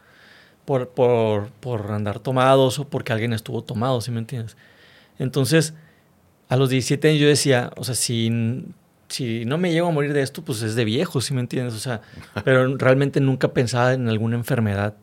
[0.65, 4.57] Por, por, por andar tomados o porque alguien estuvo tomado, ¿sí me entiendes?
[5.19, 5.75] Entonces,
[6.49, 8.65] a los 17 años yo decía, o sea, si,
[9.09, 11.75] si no me llego a morir de esto, pues es de viejo, ¿sí me entiendes?
[11.75, 12.01] O sea,
[12.43, 14.95] pero realmente nunca pensaba en alguna enfermedad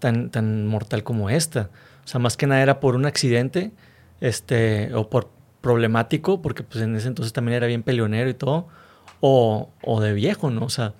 [0.00, 1.70] tan, tan mortal como esta.
[2.04, 3.70] O sea, más que nada era por un accidente,
[4.20, 8.68] este, o por problemático, porque pues en ese entonces también era bien peleonero y todo,
[9.20, 10.64] o, o de viejo, ¿no?
[10.64, 10.94] O sea,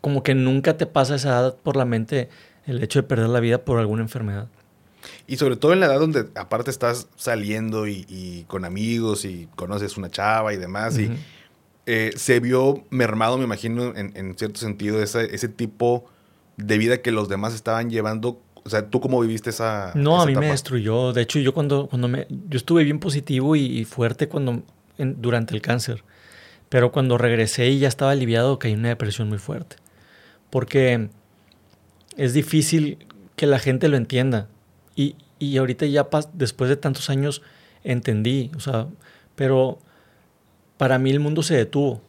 [0.00, 2.28] como que nunca te pasa esa edad por la mente
[2.66, 4.48] el hecho de perder la vida por alguna enfermedad.
[5.26, 9.96] Y sobre todo en la edad donde aparte estás saliendo y, con amigos y conoces
[9.96, 11.10] una chava y demás, y
[11.86, 16.04] eh, se vio mermado, me imagino, en, cierto sentido, ese, ese, tipo
[16.56, 18.40] de vida que los demás estaban llevando.
[18.64, 21.12] O sea, ¿tú cómo viviste esa No, a mí me destruyó.
[21.12, 22.26] De hecho, yo cuando, cuando me...
[22.28, 24.62] Yo estuve bien positivo y, fuerte cuando,
[24.98, 26.04] durante el cáncer.
[26.68, 29.76] Pero cuando regresé y ya estaba aliviado, caí en una depresión muy fuerte.
[30.50, 31.08] Porque
[32.16, 34.48] es difícil que la gente lo entienda.
[34.94, 37.42] Y, y ahorita ya después de tantos años
[37.82, 38.86] entendí, o sea,
[39.34, 39.78] pero
[40.76, 42.02] para mí el mundo se detuvo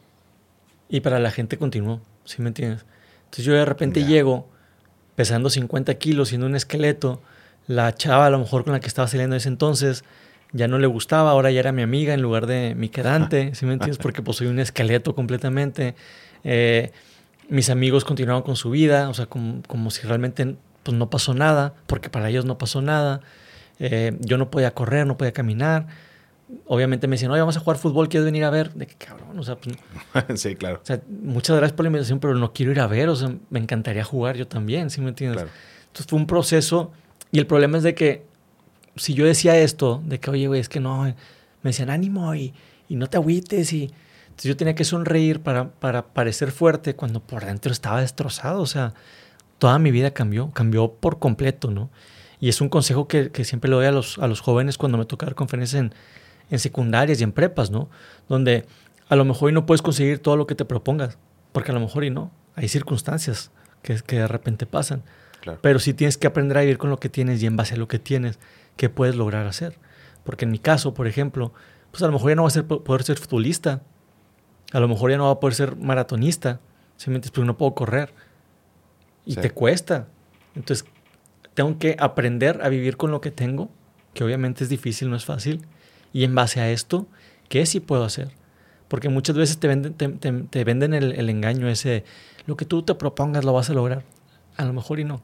[0.88, 2.84] y para la gente continuó, ¿sí me entiendes?
[3.24, 4.48] Entonces yo de repente llego
[5.14, 7.20] pesando 50 kilos, siendo un esqueleto,
[7.66, 10.04] la chava a lo mejor con la que estaba saliendo en ese entonces
[10.52, 13.66] ya no le gustaba, ahora ya era mi amiga en lugar de mi quedante, ¿sí
[13.66, 13.98] me entiendes?
[13.98, 15.94] Porque pues soy un esqueleto completamente.
[16.44, 16.92] Eh,
[17.48, 21.34] mis amigos continuaron con su vida, o sea, como, como si realmente pues no pasó
[21.34, 23.20] nada, porque para ellos no pasó nada.
[23.78, 25.86] Eh, yo no podía correr, no podía caminar.
[26.66, 28.72] Obviamente me decían, oye, vamos a jugar fútbol, ¿quieres venir a ver?
[28.74, 29.76] De qué cabrón, o sea, pues,
[30.40, 30.80] sí, claro.
[30.82, 33.34] O sea, muchas gracias por la invitación, pero no quiero ir a ver, o sea,
[33.50, 35.44] me encantaría jugar yo también, ¿sí me entiendes?
[35.86, 36.92] Entonces fue un proceso
[37.30, 38.24] y el problema es de que
[38.96, 41.14] si yo decía esto, de que, oye, güey, es que no, me
[41.62, 42.52] decían ánimo y,
[42.88, 43.90] y no te agüites y...
[44.24, 48.66] Entonces yo tenía que sonreír para, para parecer fuerte cuando por dentro estaba destrozado, o
[48.66, 48.94] sea,
[49.58, 51.90] toda mi vida cambió, cambió por completo, ¿no?
[52.40, 55.04] Y es un consejo que, siempre le doy a los, a los jóvenes cuando me
[55.04, 55.94] toca dar conferencias en,
[56.52, 57.88] en secundarias y en prepas, ¿no?
[58.28, 58.66] Donde
[59.08, 61.18] a lo mejor y no puedes conseguir todo lo que te propongas,
[61.52, 62.30] porque a lo mejor y no.
[62.54, 63.50] Hay circunstancias
[63.82, 65.02] que, que de repente pasan.
[65.62, 67.78] Pero sí tienes que aprender a vivir con lo que tienes y en base a
[67.78, 68.38] lo que tienes,
[68.76, 69.78] qué puedes lograr hacer.
[70.24, 71.52] Porque en mi caso, por ejemplo,
[71.90, 73.82] pues a lo mejor ya no vas a poder ser futbolista,
[74.72, 76.60] a lo mejor ya no va a poder ser maratonista,
[76.96, 78.12] simplemente porque no puedo correr
[79.24, 80.06] y te cuesta.
[80.54, 80.86] Entonces,
[81.54, 83.70] tengo que aprender a vivir con lo que tengo,
[84.14, 85.66] que obviamente es difícil, no es fácil.
[86.12, 87.06] Y en base a esto,
[87.48, 88.30] ¿qué sí puedo hacer?
[88.88, 92.04] Porque muchas veces te venden, te, venden el, engaño ese,
[92.46, 94.04] lo que tú te propongas lo vas a lograr.
[94.56, 95.22] A lo mejor y no.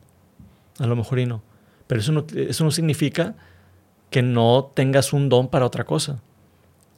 [0.78, 1.42] A lo mejor y no.
[1.86, 3.34] Pero eso no, eso no significa
[4.10, 6.22] que no tengas un don para otra cosa.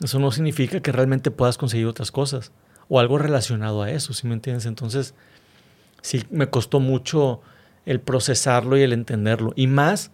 [0.03, 2.53] Eso no significa que realmente puedas conseguir otras cosas
[2.89, 4.67] o algo relacionado a eso, ¿sí me entiendes?
[4.67, 5.15] Entonces,
[6.03, 7.41] sí me costó mucho
[7.87, 9.53] el procesarlo y el entenderlo.
[9.57, 10.11] Y más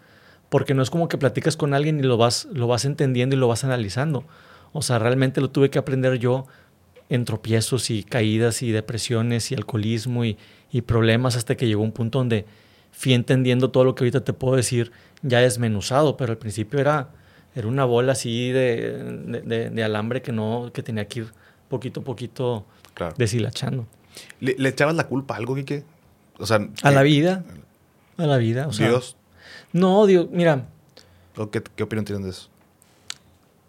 [0.49, 3.39] porque no es como que platicas con alguien y lo vas, lo vas entendiendo y
[3.39, 4.25] lo vas analizando.
[4.73, 6.47] O sea, realmente lo tuve que aprender yo
[7.09, 10.37] en tropiezos y caídas y depresiones y alcoholismo y,
[10.85, 12.45] problemas hasta que llegó un punto donde
[12.93, 17.09] fui entendiendo todo lo que ahorita te puedo decir ya desmenuzado, pero al principio era,
[17.55, 21.33] era una bola así de, de, alambre que no que tenía que ir
[21.71, 22.67] poquito a poquito
[23.17, 23.87] deshilachando.
[24.41, 25.85] ¿Le, echabas la culpa a algo, Quique?
[26.37, 27.43] O sea, a la vida.
[28.19, 28.67] A la vida.
[28.69, 29.16] O sea, Dios.
[29.77, 30.67] No, Dios, mira.
[31.53, 32.49] ¿Qué, ¿Qué, opinión tienen de eso?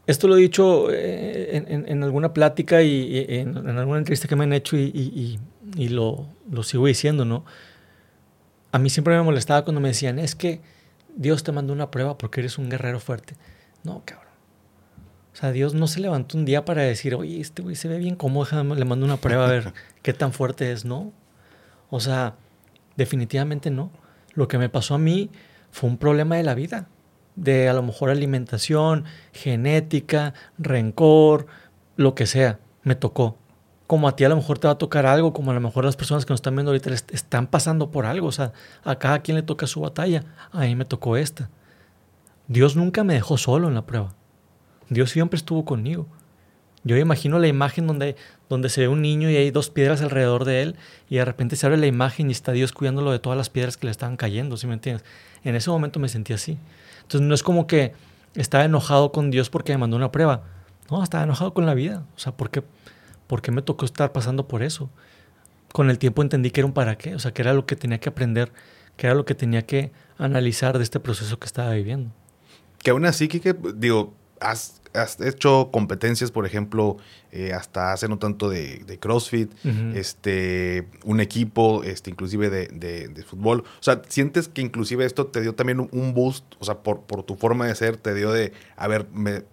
[0.05, 4.53] Esto lo he dicho eh, en, alguna plática y, en, alguna entrevista que me han
[4.53, 5.37] hecho y,
[5.75, 7.43] y lo, lo, sigo diciendo, ¿no?
[8.71, 10.61] A mí siempre me molestaba cuando me decían, es que
[11.17, 13.35] Dios te mandó una prueba porque eres un guerrero fuerte.
[13.83, 14.27] No, cabrón.
[15.33, 17.97] O sea, Dios no se levantó un día para decir, oye, este güey se ve
[17.97, 21.11] bien cómodo, le mando una prueba a ver qué tan fuerte es, ¿no?
[21.89, 22.35] O sea,
[22.95, 23.91] definitivamente no.
[24.35, 25.31] Lo que me pasó a mí
[25.77, 26.87] fue un problema de la vida,
[27.35, 31.45] de a lo mejor alimentación, genética, rencor,
[31.97, 33.37] lo que sea, me tocó.
[33.85, 35.85] Como a ti a lo mejor te va a tocar algo, como a lo mejor
[35.85, 39.19] las personas que nos están viendo ahorita están pasando por algo, o sea, a cada
[39.19, 41.51] quien le toca su batalla, a mí me tocó esta.
[42.47, 44.15] Dios nunca me dejó solo en la prueba.
[44.89, 46.07] Dios siempre estuvo conmigo.
[46.83, 48.15] Yo imagino la imagen donde,
[48.49, 50.75] donde se ve un niño y hay dos piedras alrededor de él
[51.09, 53.75] y de repente se abre la imagen y está Dios cuidándolo de todas las piedras
[53.75, 55.05] que le estaban cayendo, ¿sí me entiendes?
[55.47, 56.57] En ese momento me sentí así.
[57.03, 57.93] Entonces no es como que
[58.35, 60.43] estaba enojado con Dios porque me mandó una prueba.
[60.91, 62.03] No, estaba enojado con la vida.
[62.17, 62.63] O sea, ¿por qué,
[63.27, 64.89] ¿por qué me tocó estar pasando por eso?
[65.71, 67.77] Con el tiempo entendí que era un para qué, o sea, que era lo que
[67.77, 68.51] tenía que aprender,
[68.97, 72.11] que era lo que tenía que analizar de este proceso que estaba viviendo.
[72.83, 76.97] Que aún así, Kike, digo, has, has hecho competencias, por ejemplo,
[77.31, 79.51] eh, hasta hace no tanto de, de CrossFit,
[79.95, 83.59] este, un equipo, este, inclusive de, de, de, fútbol.
[83.59, 86.45] O sea, ¿sientes que inclusive esto te dio también un, boost?
[86.59, 89.43] O sea, por, por, tu forma de ser, te dio de, a ver, me,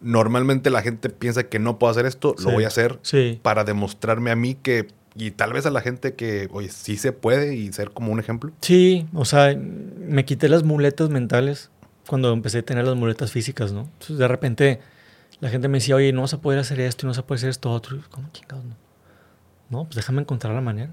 [0.00, 3.38] normalmente la gente piensa que no puedo hacer esto, lo voy a hacer sí.
[3.42, 7.12] para demostrarme a mí que y tal vez a la gente que, oye, sí se
[7.12, 8.52] puede y ser como un ejemplo.
[8.60, 11.70] Sí, o sea, me quité las muletas mentales
[12.10, 13.82] cuando empecé a tener las muletas físicas, ¿no?
[13.82, 14.80] Entonces de repente
[15.38, 17.24] la gente me decía, oye, no vas a poder hacer esto y no vas a
[17.24, 17.98] poder hacer esto otro.
[18.10, 18.74] ¿Cómo chingados no?
[19.68, 20.90] No, pues déjame encontrar la manera.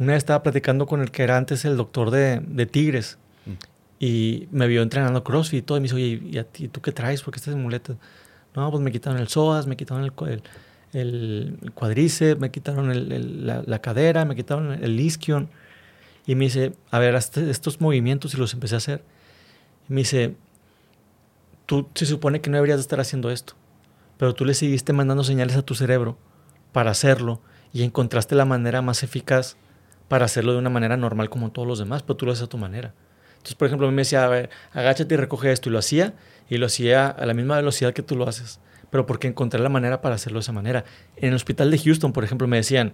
[0.00, 3.52] Una vez estaba platicando con el que era antes el doctor de, de Tigres mm.
[4.00, 5.78] y me vio entrenando CrossFit y todo.
[5.78, 7.22] Y me dice, oye, ¿y, a ti, tú qué traes?
[7.22, 7.96] ¿Por qué estás en muletas?
[8.56, 10.42] No, pues me quitaron el psoas, me quitaron el, el
[10.92, 15.48] el cuadriceps, me quitaron el, la, cadera, me quitaron el isquion.
[16.26, 19.02] Y me dice, a ver, estos movimientos y los empecé a hacer.
[19.88, 20.36] Me dice,
[21.66, 23.54] tú se supone que no deberías de estar haciendo esto,
[24.16, 26.18] pero tú le seguiste mandando señales a tu cerebro
[26.72, 27.40] para hacerlo
[27.72, 29.56] y encontraste la manera más eficaz
[30.08, 32.48] para hacerlo de una manera normal como todos los demás, pero tú lo haces a
[32.48, 32.94] tu manera.
[33.32, 35.78] Entonces, por ejemplo, a mí me decía, a ver, agáchate y recoge esto, y lo
[35.78, 36.14] hacía,
[36.48, 39.68] y lo hacía a la misma velocidad que tú lo haces pero porque encontré la
[39.68, 40.84] manera para hacerlo de esa manera.
[41.16, 42.92] En el hospital de Houston, por ejemplo, me decían,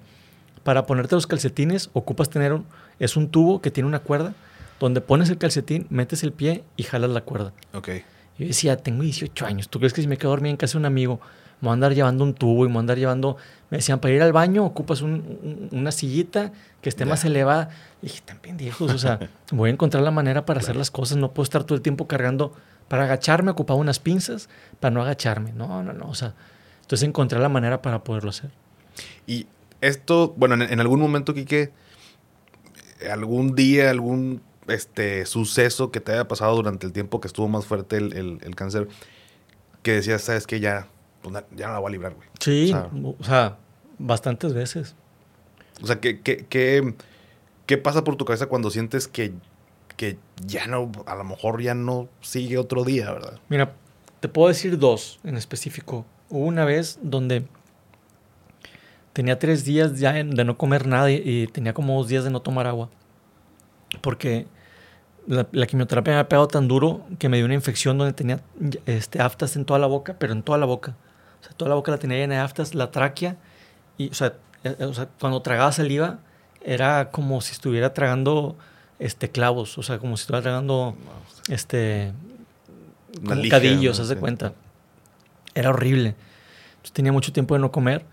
[0.63, 2.67] para ponerte los calcetines ocupas tener un,
[2.99, 4.35] es un tubo que tiene una cuerda,
[4.81, 7.53] donde pones el calcetín, metes el pie y jalas la cuerda.
[7.73, 7.89] Ok.
[8.39, 10.79] Yo decía, tengo 18 años, ¿tú crees que si me quedo dormido en casa de
[10.79, 11.21] un amigo,
[11.61, 13.37] me voy a andar llevando un tubo y me voy a andar llevando...
[13.71, 17.71] Me decían, para ir al baño ocupas una sillita que esté más elevada.
[18.03, 19.19] Y dije, tan pendejos, o sea,
[19.53, 22.07] voy a encontrar la manera para hacer las cosas, no puedo estar todo el tiempo
[22.07, 22.53] cargando
[22.89, 24.49] para agacharme ocupaba unas pinzas
[24.81, 25.53] para no agacharme.
[25.53, 26.09] No, no, no.
[26.09, 26.35] O sea,
[26.83, 28.51] entonces encontré la manera para poderlo hacer.
[29.27, 29.47] Y
[29.81, 31.73] esto, bueno, en, algún momento, Quique,
[33.11, 37.67] algún día, algún este, suceso que te haya pasado durante el tiempo que estuvo más
[37.67, 38.89] fuerte el, cáncer,
[39.83, 40.89] que decías, sabes que ya,
[41.23, 42.29] pues, ya no la voy a librar, güey.
[42.41, 43.59] Sí, o sea,
[43.99, 44.95] bastantes veces.
[45.83, 46.95] O sea, ¿qué, qué, qué,
[47.67, 49.33] qué pasa por tu cabeza cuando sientes que
[49.97, 53.39] que ya no, a lo mejor ya no sigue otro día, ¿verdad?
[53.49, 53.75] Mira,
[54.21, 56.05] te puedo decir dos en específico.
[56.31, 57.45] Hubo una vez donde
[59.13, 62.43] tenía tres días ya de no comer nada y, tenía como dos días de no
[62.43, 62.91] tomar agua.
[64.01, 64.47] Porque
[65.27, 68.41] la, quimioterapia me ha pegado tan duro que me dio una infección donde tenía
[68.87, 70.97] este, aftas en toda la boca, pero en toda la boca.
[71.41, 73.37] O sea, toda la boca la tenía llena de aftas, la tráquea.
[73.97, 74.35] Y, o sea,
[74.65, 76.19] eh, o sea cuando tragaba saliva,
[76.63, 78.57] era como si estuviera tragando
[78.99, 80.97] este, clavos, o sea, como si estuviera tragando
[81.49, 82.13] este,
[83.51, 84.55] cadillos, haz de cuenta.
[85.55, 86.15] Era horrible.
[86.93, 88.05] tenía mucho tiempo de no comer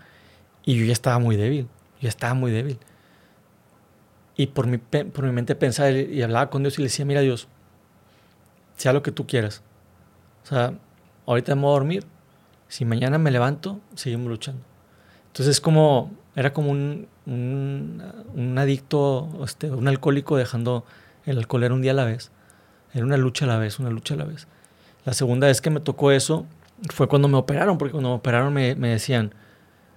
[0.64, 1.68] y yo ya estaba muy débil,
[2.00, 2.78] ya estaba muy débil.
[4.36, 7.20] Y por mi, por mi mente pensaba y hablaba con Dios y le decía, mira
[7.20, 7.48] Dios,
[8.76, 9.62] sea lo que tú quieras.
[10.44, 10.74] O sea,
[11.26, 12.04] ahorita me voy a dormir,
[12.68, 14.62] si mañana me levanto, seguimos luchando.
[15.28, 20.84] Entonces es como, era como un, un, adicto, este, un alcohólico dejando
[21.24, 22.30] el alcohol, era un día a la vez.
[22.94, 24.48] Era una lucha a la vez, una lucha a la vez.
[25.04, 26.46] La segunda vez que me tocó eso
[26.90, 29.34] fue cuando me operaron, porque cuando me operaron me, me decían,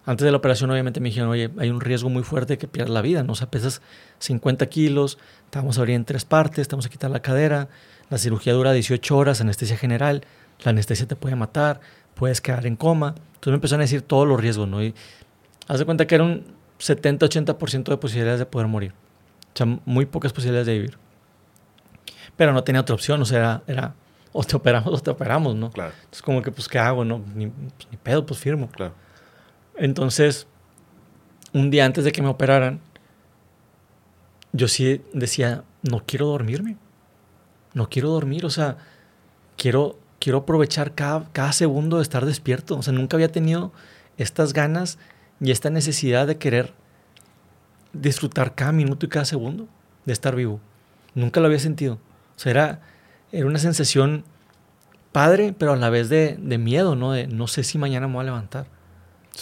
[0.06, 2.94] antes de la operación obviamente me dijeron, oye, hay un riesgo muy fuerte que pierdas
[2.94, 3.34] la vida, ¿no?
[3.34, 3.82] O sea, pesas
[4.20, 5.18] 50 kilos,
[5.50, 7.70] te vamos a abrir en tres partes, te vamos a quitar la cadera,
[8.10, 10.24] la cirugía dura 18 horas, anestesia general,
[10.64, 11.82] la anestesia te puede matar,
[12.14, 13.16] puedes quedar en coma.
[13.18, 14.84] Entonces me empezaron a decir todos los riesgos, ¿no?
[14.84, 14.94] Y
[15.68, 16.46] haz de cuenta que era un
[16.80, 18.94] 70-80% de posibilidades de poder morir.
[19.54, 20.98] O sea, muy pocas posibilidades de vivir.
[22.36, 23.96] Pero no tenía otra opción, o sea, era,
[24.34, 25.72] o te operamos o te operamos, ¿no?
[25.72, 25.94] Claro.
[25.96, 27.06] Entonces, como que, pues, ¿qué hago?
[27.06, 28.70] No, ni, pues, ni pedo, pues firmo.
[28.70, 28.94] Claro.
[29.78, 30.48] Entonces,
[31.54, 32.80] un día antes de que me operaran,
[34.54, 36.78] yo sí decía, no quiero dormirme.
[37.74, 38.78] No quiero dormir, o sea,
[39.58, 42.78] quiero, quiero aprovechar cada, cada segundo de estar despierto.
[42.78, 43.74] O sea, nunca había tenido
[44.18, 44.98] estas ganas
[45.42, 46.74] y esta necesidad de querer
[47.92, 49.68] disfrutar cada minuto y cada segundo
[50.06, 50.60] de estar vivo.
[51.14, 51.96] Nunca lo había sentido.
[52.36, 52.82] O sea, era,
[53.32, 54.24] era una sensación
[55.12, 57.12] padre, pero a la vez de, de, miedo, ¿no?
[57.12, 58.68] De no sé si mañana me voy a levantar.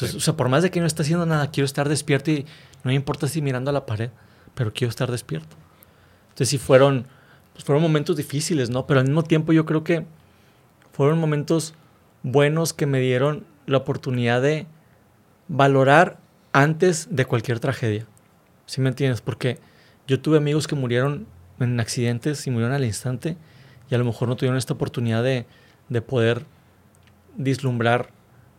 [0.02, 2.46] O sea, por más de que no esté haciendo nada, quiero estar despierto y
[2.84, 4.10] no me importa si mirando a la pared,
[4.56, 5.56] pero quiero estar despierto.
[6.30, 7.06] Entonces sí fueron,
[7.54, 8.88] pues fueron momentos difíciles, ¿no?
[8.88, 10.06] Pero al mismo tiempo yo creo que
[10.92, 11.76] fueron momentos
[12.24, 14.66] buenos que me dieron la oportunidad de
[15.48, 16.18] valorar
[16.54, 18.08] antes de cualquier tragedia.
[18.66, 19.22] ¿Sí me entiendes?
[19.22, 19.60] Porque
[20.08, 21.28] yo tuve amigos que murieron
[21.60, 23.38] en accidentes y murieron al instante
[23.90, 25.46] y a lo mejor no tuvieron esta oportunidad de,
[25.90, 26.46] de poder
[27.36, 28.10] vislumbrar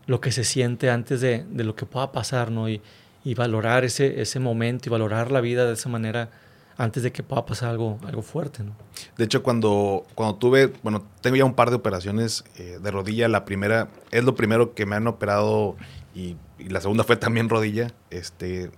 [0.07, 2.69] lo que se siente antes de, de lo que pueda pasar, ¿no?
[2.69, 2.81] Y,
[3.25, 6.31] y, valorar ese, ese momento y valorar la vida de esa manera
[6.77, 8.77] antes de que pueda pasar algo, algo fuerte, ¿no?
[9.17, 13.29] De hecho, cuando, cuando tuve, bueno, tengo ya un par de operaciones eh, de rodilla.
[13.29, 15.77] La primera es lo primero que me han operado
[16.15, 17.93] y, y, la segunda fue también rodilla.
[18.11, 18.71] Este,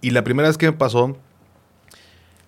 [0.00, 1.16] y la primera vez que me pasó,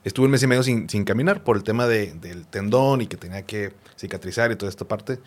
[0.05, 3.07] estuve un mes y medio sin, sin caminar por el tema de, del tendón y
[3.07, 5.19] que tenía que cicatrizar y toda esta parte.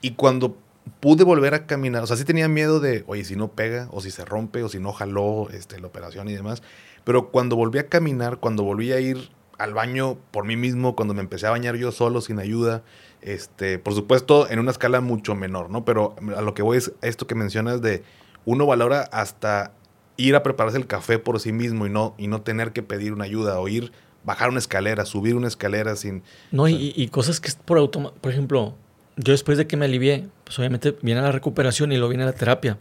[0.00, 0.56] Y cuando
[1.00, 4.00] pude volver a caminar, o sea, sí tenía miedo de, oye, si no pega, o
[4.00, 6.62] si se rompe, o si no jaló este, la operación y demás.
[7.04, 11.14] Pero cuando volví a caminar, cuando volví a ir al baño por mí mismo, cuando
[11.14, 12.82] me empecé a bañar yo solo, sin ayuda,
[13.22, 15.84] este, por supuesto, en una escala mucho menor, ¿no?
[15.84, 18.02] Pero a lo que voy es esto que mencionas de
[18.44, 19.72] uno valora hasta
[20.16, 23.12] ir a prepararse el café por sí mismo y no, y no tener que pedir
[23.12, 23.92] una ayuda o ir,
[24.24, 26.22] bajar una escalera, subir una escalera sin...
[26.50, 28.74] No, o sea, y, y, cosas que es por automático, por ejemplo,
[29.16, 32.32] yo después de que me alivié, pues obviamente viene la recuperación y luego viene la
[32.32, 32.78] terapia.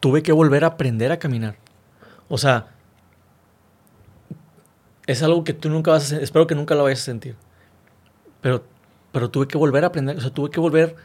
[0.00, 1.56] Tuve que volver a aprender a caminar.
[2.28, 2.68] O sea,
[5.06, 7.36] es algo que tú nunca vas a espero que nunca lo vayas a sentir.
[8.40, 8.64] Pero,
[9.12, 10.96] pero tuve que volver a aprender, o sea, tuve que volver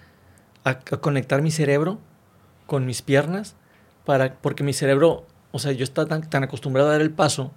[0.63, 1.99] a, a conectar mi cerebro
[2.65, 3.55] con mis piernas,
[4.05, 7.51] para, porque mi cerebro, o sea, yo estaba tan, tan acostumbrado a dar el paso,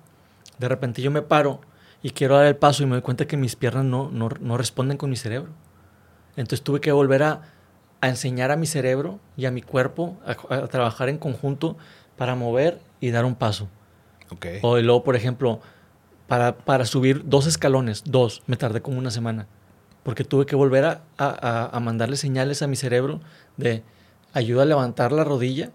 [0.59, 1.61] de repente yo me paro
[2.05, 4.59] y quiero dar el paso y me doy cuenta que mis piernas no, no, no
[4.59, 5.51] responden con mi cerebro.
[6.37, 7.41] Entonces tuve que volver a,
[8.03, 11.79] a, enseñar a mi cerebro y a mi cuerpo a, a, trabajar en conjunto
[12.19, 13.71] para mover y dar un paso.
[14.31, 14.59] Okay.
[14.61, 15.63] O luego, por ejemplo,
[16.29, 19.47] para, para subir dos escalones, dos, me tardé como una semana.
[20.03, 23.23] Porque tuve que volver a, a, a mandarle señales a mi cerebro
[23.57, 23.83] de
[24.35, 25.71] ayuda a levantar la rodilla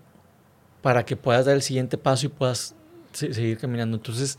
[0.84, 2.76] para que puedas dar el siguiente paso y puedas
[3.14, 3.98] seguir caminando.
[3.98, 4.38] Entonces,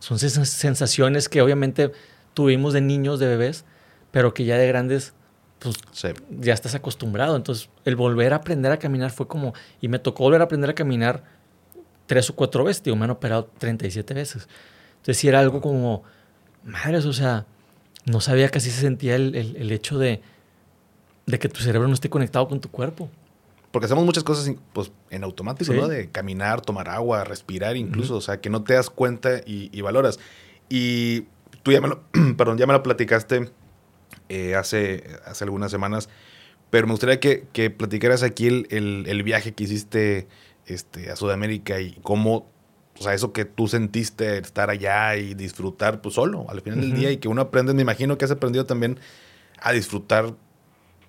[0.00, 1.92] son sensaciones que obviamente
[2.34, 3.64] tuvimos de niños, de bebés,
[4.10, 5.12] pero que ya de grandes,
[5.58, 6.08] pues sí.
[6.30, 7.36] ya estás acostumbrado.
[7.36, 10.70] Entonces, el volver a aprender a caminar fue como, y me tocó volver a aprender
[10.70, 11.24] a caminar
[12.06, 14.48] tres o cuatro veces, digo, me han operado 37 veces.
[14.90, 16.04] Entonces, sí era algo como,
[16.64, 17.46] madres, o sea,
[18.04, 20.22] no sabía que así se sentía el, el, el hecho de,
[21.26, 23.10] de que tu cerebro no esté conectado con tu cuerpo.
[23.78, 25.78] Porque hacemos muchas cosas pues, en automático, sí.
[25.78, 25.86] ¿no?
[25.86, 28.14] De caminar, tomar agua, respirar incluso.
[28.14, 28.18] Uh -huh.
[28.18, 30.18] O sea, que no te das cuenta y, y, valoras.
[30.68, 31.26] Y
[31.62, 32.02] tú ya me lo,
[32.36, 33.52] perdón, ya me lo platicaste
[34.28, 36.08] eh, hace, hace algunas semanas.
[36.70, 40.26] Pero me gustaría que, que platicaras aquí el, el, el, viaje que hiciste
[40.66, 42.50] este, a Sudamérica y cómo,
[42.98, 46.82] o sea, eso que tú sentiste, estar allá y disfrutar pues solo al final uh
[46.82, 46.88] -huh.
[46.88, 48.98] del día y que uno aprende, me imagino que has aprendido también
[49.60, 50.34] a disfrutar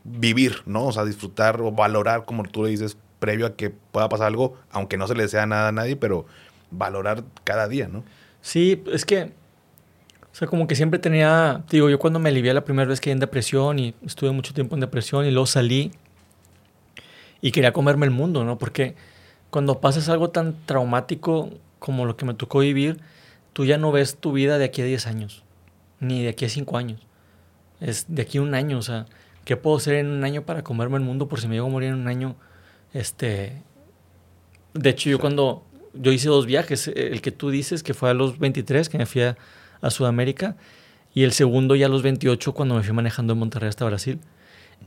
[0.04, 0.86] vivir, ¿no?
[0.86, 4.56] O sea, disfrutar o valorar, como tú le dices, previo a que pueda pasar algo,
[4.72, 6.26] aunque no se le desea nada a nadie, pero
[6.72, 8.04] valorar cada día, ¿no?
[8.42, 9.32] Sí, es que,
[10.32, 13.12] o sea, como que siempre tenía, digo, yo cuando me alivié la primera vez que
[13.12, 15.92] en depresión y estuve mucho tiempo en depresión y luego salí
[17.42, 18.58] y quería comerme el mundo, ¿no?
[18.58, 18.96] Porque
[19.50, 23.00] cuando pasas algo tan traumático como lo que me tocó vivir,
[23.54, 25.44] tú ya no ves tu vida de aquí a 10 años,
[26.00, 27.02] ni de aquí a 5 años.
[27.80, 29.06] Es de aquí a un año, o sea,
[29.50, 31.72] ¿qué puedo hacer en un año para comerme el mundo por si me llego a
[31.72, 32.36] morir en un año?
[32.94, 33.64] Este,
[34.76, 35.22] de hecho, yo sí.
[35.22, 39.00] cuando yo hice dos viajes, el que tú dices que fue a los 23, que
[39.00, 39.38] me fui a,
[39.82, 40.56] a, Sudamérica,
[41.16, 44.20] y el segundo ya a los 28 cuando me fui manejando de Monterrey hasta Brasil.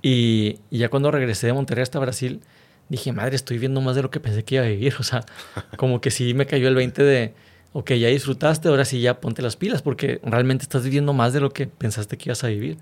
[0.00, 2.40] Y, y, ya cuando regresé de Monterrey hasta Brasil,
[2.88, 4.94] dije, madre, estoy viendo más de lo que pensé que iba a vivir.
[5.00, 5.24] O sea,
[5.76, 7.34] como que sí me cayó el 20 de,
[7.72, 11.40] ok, ya disfrutaste, ahora sí ya ponte las pilas, porque realmente estás viviendo más de
[11.40, 12.78] lo que pensaste que ibas a vivir.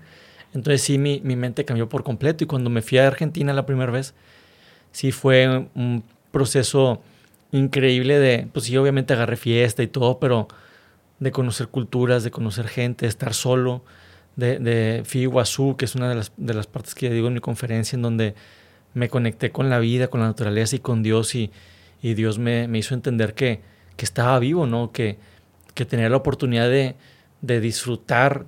[0.53, 3.65] Entonces sí, mi, mi mente cambió por completo y cuando me fui a Argentina la
[3.65, 4.13] primera vez,
[4.91, 7.01] sí fue un proceso
[7.51, 10.47] increíble de, pues sí, obviamente agarré fiesta y todo, pero
[11.19, 13.83] de conocer culturas, de conocer gente, de estar solo,
[14.35, 15.29] de, de fui
[15.75, 18.35] que es una de las, de las partes que digo en mi conferencia, en donde
[18.93, 21.51] me conecté con la vida, con la naturaleza y con Dios y,
[22.01, 23.61] y Dios me, me, hizo entender que,
[23.95, 24.91] que estaba vivo, ¿no?
[24.91, 25.17] Que,
[25.73, 26.95] que tenía la oportunidad de,
[27.41, 28.45] de disfrutar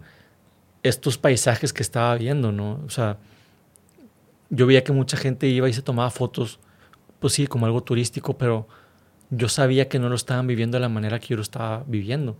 [0.83, 2.81] estos paisajes que estaba viendo, ¿no?
[2.85, 3.17] O sea,
[4.49, 6.59] yo veía que mucha gente iba y se tomaba fotos,
[7.19, 8.67] pues sí, como algo turístico, pero
[9.29, 12.37] yo sabía que no lo estaban viviendo de la manera que yo lo estaba viviendo.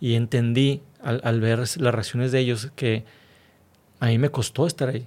[0.00, 3.04] Y entendí al, al ver las reacciones de ellos que
[4.00, 5.06] a mí me costó estar ahí.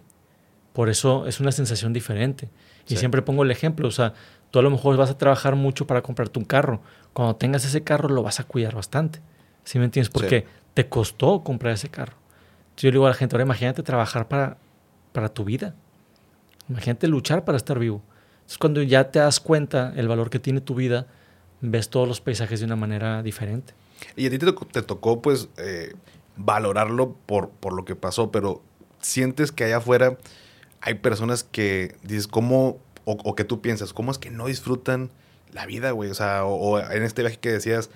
[0.71, 2.49] Por eso es una sensación diferente.
[2.85, 2.97] Y sí.
[2.97, 4.13] siempre pongo el ejemplo, o sea,
[4.51, 6.81] tú a lo mejor vas a trabajar mucho para comprarte un carro.
[7.13, 9.19] Cuando tengas ese carro lo vas a cuidar bastante.
[9.63, 10.09] ¿Sí me entiendes?
[10.09, 10.61] Porque sí.
[10.73, 12.15] te costó comprar ese carro.
[12.77, 14.57] Yo le digo a la gente, ahora imagínate trabajar para,
[15.13, 15.75] para tu vida.
[16.69, 18.01] Imagínate luchar para estar vivo.
[18.35, 21.07] Entonces, cuando ya te das cuenta el valor que tiene tu vida,
[21.61, 23.73] ves todos los paisajes de una manera diferente.
[24.15, 25.95] Y a ti te tocó, pues, eh,
[26.37, 28.61] valorarlo por, por lo que pasó, pero
[29.01, 30.17] sientes que allá afuera
[30.81, 35.09] hay personas que dices, ¿cómo, o, que tú piensas, cómo es que no disfrutan
[35.51, 36.09] la vida, güey?
[36.09, 37.89] O sea, o, en este viaje que decías,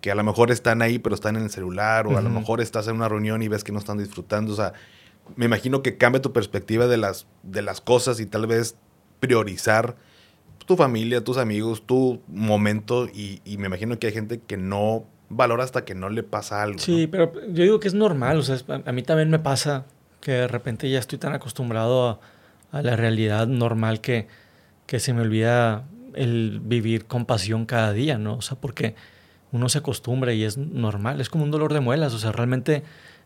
[0.00, 2.60] que a lo mejor están ahí, pero están en el celular, o a lo mejor
[2.60, 4.72] estás en una reunión y ves que no están disfrutando, o sea,
[5.34, 8.76] me imagino que cambia tu perspectiva de las, de las cosas y tal vez
[9.18, 9.96] priorizar
[10.66, 15.64] tu familia, tus amigos, tu momento y, me imagino que hay gente que no valora
[15.64, 16.78] hasta que no le pasa algo.
[16.78, 19.86] Sí, pero yo digo que es normal, o sea, a mí también me pasa
[20.20, 22.20] que de repente ya estoy tan acostumbrado
[22.72, 24.28] a, la realidad normal que,
[24.86, 25.84] que se me olvida
[26.14, 28.34] el vivir con pasión cada día, ¿no?
[28.34, 28.94] O sea, porque
[29.52, 32.82] uno se acostumbra y es normal, es como un dolor de muelas, o sea, realmente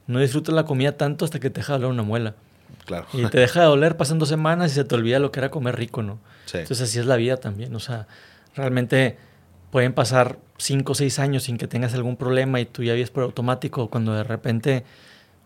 [0.07, 2.35] no disfrutas la comida tanto hasta que te deja doler una muela.
[2.85, 3.07] Claro.
[3.13, 5.51] Y te deja de doler, pasan dos semanas y se te olvida lo que era
[5.51, 6.19] comer rico, ¿no?
[6.47, 6.59] Sí.
[6.59, 8.07] Entonces así es la vida también, o sea,
[8.55, 9.19] realmente
[9.71, 13.11] pueden pasar cinco o seis años sin que tengas algún problema y tú ya vives
[13.11, 14.85] por automático cuando de repente,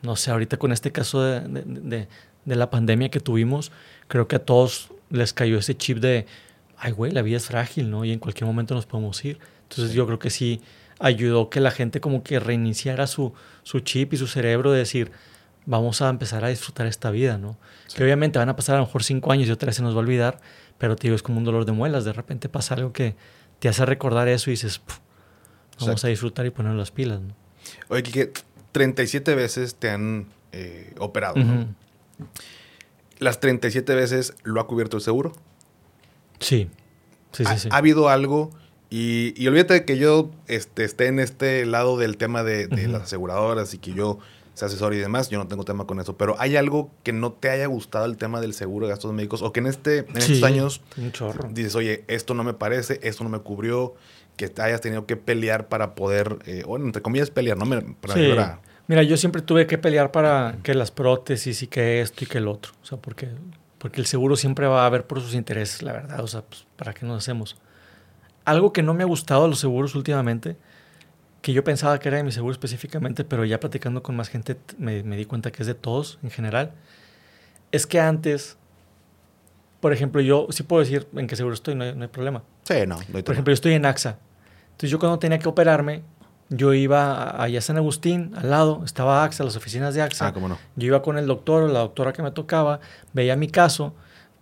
[0.02, 2.08] no sé, ahorita con este caso de, de,
[2.44, 3.72] de la pandemia que tuvimos,
[4.08, 6.26] creo que a todos les cayó ese chip de,
[6.78, 8.04] ay, güey, la vida es frágil, ¿no?
[8.04, 9.38] Y en cualquier momento nos podemos ir.
[9.68, 10.60] Entonces yo creo que sí
[10.98, 15.10] ayudó que la gente como que reiniciara su, su chip y su cerebro de decir,
[15.66, 17.56] vamos a empezar a disfrutar esta vida, ¿no?
[17.94, 19.94] Que obviamente van a pasar a lo mejor cinco años y otra vez se nos
[19.94, 20.40] va a olvidar,
[20.78, 22.04] pero te digo, es como un dolor de muelas.
[22.04, 23.16] De repente pasa algo que
[23.58, 24.80] te hace recordar eso y dices,
[25.80, 27.34] vamos a disfrutar y poner las pilas, ¿no?
[27.88, 28.32] Oye, que
[28.72, 31.74] 37 veces te han eh, operado, ¿no?
[33.18, 35.32] ¿Las 37 veces lo ha cubierto el seguro?
[36.40, 36.68] Sí,
[37.32, 37.68] sí, sí.
[37.70, 38.50] ¿Ha, habido algo?
[38.96, 43.02] Y, y, olvídate de que yo este, esté en este lado del tema de, las
[43.02, 44.20] aseguradoras y que yo
[44.52, 47.32] sea asesor y demás, yo no tengo tema con eso, pero ¿hay algo que no
[47.32, 50.16] te haya gustado el tema del seguro de gastos médicos o que en, este, en
[50.16, 50.80] estos años
[51.50, 53.96] dices, oye, esto no me parece, esto no me cubrió,
[54.36, 57.66] que hayas tenido que pelear para poder, eh, bueno, entre comillas pelear, ¿no?
[58.00, 62.28] Para Mira, yo siempre tuve que pelear para que las prótesis y que esto y
[62.28, 63.30] que el otro, o sea, porque
[63.78, 66.20] porque el seguro siempre va a haber por sus intereses, la verdad.
[66.20, 67.58] O sea, pues, ¿para qué nos hacemos?
[68.44, 70.56] Algo que no me ha gustado de los seguros últimamente,
[71.40, 74.56] que yo pensaba que era de mi seguro específicamente, pero ya platicando con más gente
[74.78, 76.72] me, di cuenta que es de todos en general,
[77.70, 78.56] es que antes,
[79.80, 82.42] por ejemplo, yo sí puedo decir en qué seguro estoy, no hay, problema.
[82.62, 82.96] Sí, no.
[82.96, 84.18] por ejemplo, yo estoy en AXA.
[84.66, 86.02] Entonces yo cuando tenía que operarme,
[86.48, 90.28] yo iba allá a San Agustín, al lado, estaba AXA, las oficinas de AXA.
[90.28, 90.58] Ah, cómo no.
[90.76, 92.80] Yo iba con el doctor o la doctora que me tocaba,
[93.12, 93.94] veía mi caso.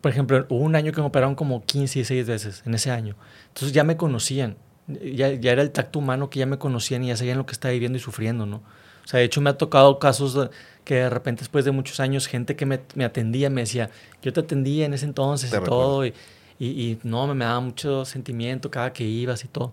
[0.02, 2.90] Por ejemplo, hubo un año que me operaron como 15 y 6 veces en ese
[2.90, 3.16] año.
[3.48, 4.56] Entonces ya me conocían.
[4.88, 7.52] Ya, ya era el tacto humano que ya me conocían y ya sabían lo que
[7.52, 8.56] estaba viviendo y sufriendo, ¿no?
[8.56, 10.50] O sea, de hecho me ha tocado casos
[10.84, 13.90] que de repente después de muchos años gente que me, me atendía me decía,
[14.22, 16.04] yo te atendía en ese entonces y todo.
[16.04, 16.14] Y,
[16.58, 19.72] y, y, no, me, me daba mucho sentimiento cada que ibas y todo.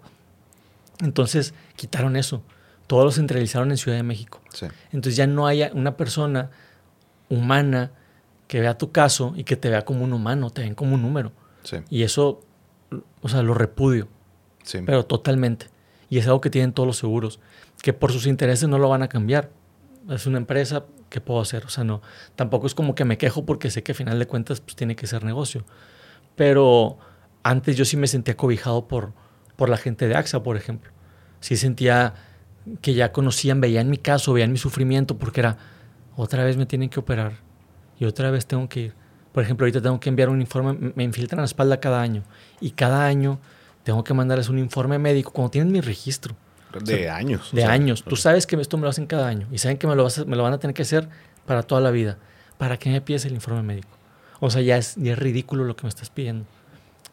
[1.01, 2.43] Entonces quitaron eso.
[2.85, 4.41] Todos lo centralizaron en Ciudad de México.
[4.91, 6.51] Entonces ya no hay una persona
[7.29, 7.91] humana
[8.49, 11.03] que vea tu caso y que te vea como un humano, te ven como un
[11.03, 11.31] número.
[11.91, 12.41] Y eso,
[13.21, 14.07] o sea, lo repudio.
[14.87, 15.67] Pero totalmente.
[16.09, 17.39] Y es algo que tienen todos los seguros,
[17.83, 19.51] que por sus intereses no lo van a cambiar.
[20.09, 21.63] Es una empresa, que puedo hacer?
[21.65, 22.01] O sea, no,
[22.35, 24.95] tampoco es como que me quejo porque sé que a final de cuentas pues, tiene
[24.95, 25.63] que ser negocio.
[26.35, 26.97] Pero
[27.43, 29.13] antes yo sí me sentía cobijado por,
[29.57, 30.91] por la gente de AXA, por ejemplo.
[31.39, 32.15] Sí sentía
[32.81, 35.57] que ya conocían, veían mi caso, veían mi sufrimiento, porque era,
[36.15, 37.47] otra vez me tienen que operar
[37.99, 38.93] y otra vez tengo que ir.
[39.31, 42.23] Por ejemplo, ahorita tengo que enviar un informe, me infiltran la espalda cada año
[42.59, 43.39] y cada año
[43.83, 46.35] tengo que mandarles un informe médico cuando tienen mi registro.
[46.83, 47.49] De años.
[47.51, 48.03] De años.
[48.03, 50.35] Tú sabes que esto me lo hacen cada año y saben que me lo, me
[50.35, 51.09] lo van a tener que hacer
[51.45, 52.17] para toda la vida.
[52.57, 53.89] ¿Para qué me pides el informe médico?
[54.39, 56.45] O sea, ya es, ya es ridículo lo que me estás pidiendo.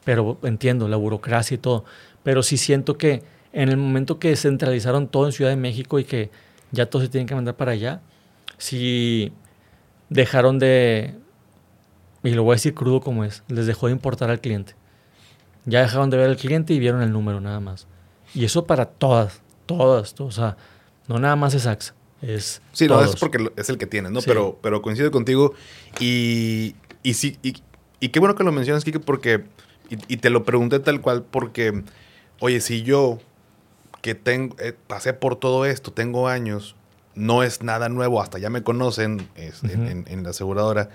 [0.05, 1.84] Pero entiendo, la burocracia y todo.
[2.22, 3.22] Pero sí siento que
[3.53, 6.30] en el momento que centralizaron todo en Ciudad de México y que
[6.70, 8.03] ya todos se tienen que mandar para allá,
[8.59, 9.32] sí
[10.09, 11.14] dejaron de,
[12.22, 14.74] y lo voy a decir crudo como es, les dejó de importar al cliente.
[15.64, 17.86] Ya dejaron de ver al cliente y vieron el número nada más.
[18.34, 20.57] Y eso para todas, todas, o sea,
[21.09, 21.94] no nada más es AXA.
[22.22, 24.20] Es sí, no, es porque es el que tienes, ¿no?
[24.22, 25.52] Pero, pero coincido contigo
[26.00, 27.62] y, y sí, y,
[28.00, 29.44] y, qué bueno que lo mencionas, Kike, porque,
[29.90, 31.84] y te lo pregunté tal cual, porque
[32.40, 33.18] oye, si yo
[34.07, 36.76] que tengo, eh, pasé por todo esto, tengo años,
[37.16, 40.90] no es nada nuevo, hasta ya me conocen en, la aseguradora,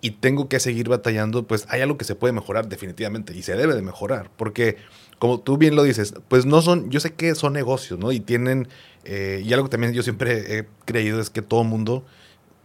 [0.00, 3.56] y tengo que seguir batallando, pues hay algo que se puede mejorar definitivamente y se
[3.56, 4.76] debe de mejorar, porque
[5.18, 8.12] como tú bien lo dices, pues no son, yo sé que son negocios, ¿no?
[8.12, 8.68] Y tienen,
[9.04, 12.04] eh, y algo que también yo siempre he creído es que todo mundo,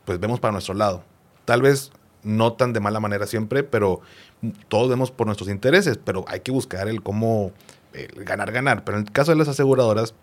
[0.04, 1.04] pues vemos para nuestro lado.
[1.46, 1.92] Tal vez
[2.24, 4.02] no tan de mala manera siempre, pero
[4.68, 7.54] todos vemos por nuestros intereses, pero hay que buscar el cómo
[8.18, 8.84] ganar, ganar.
[8.84, 10.14] Pero en el caso de las aseguradoras,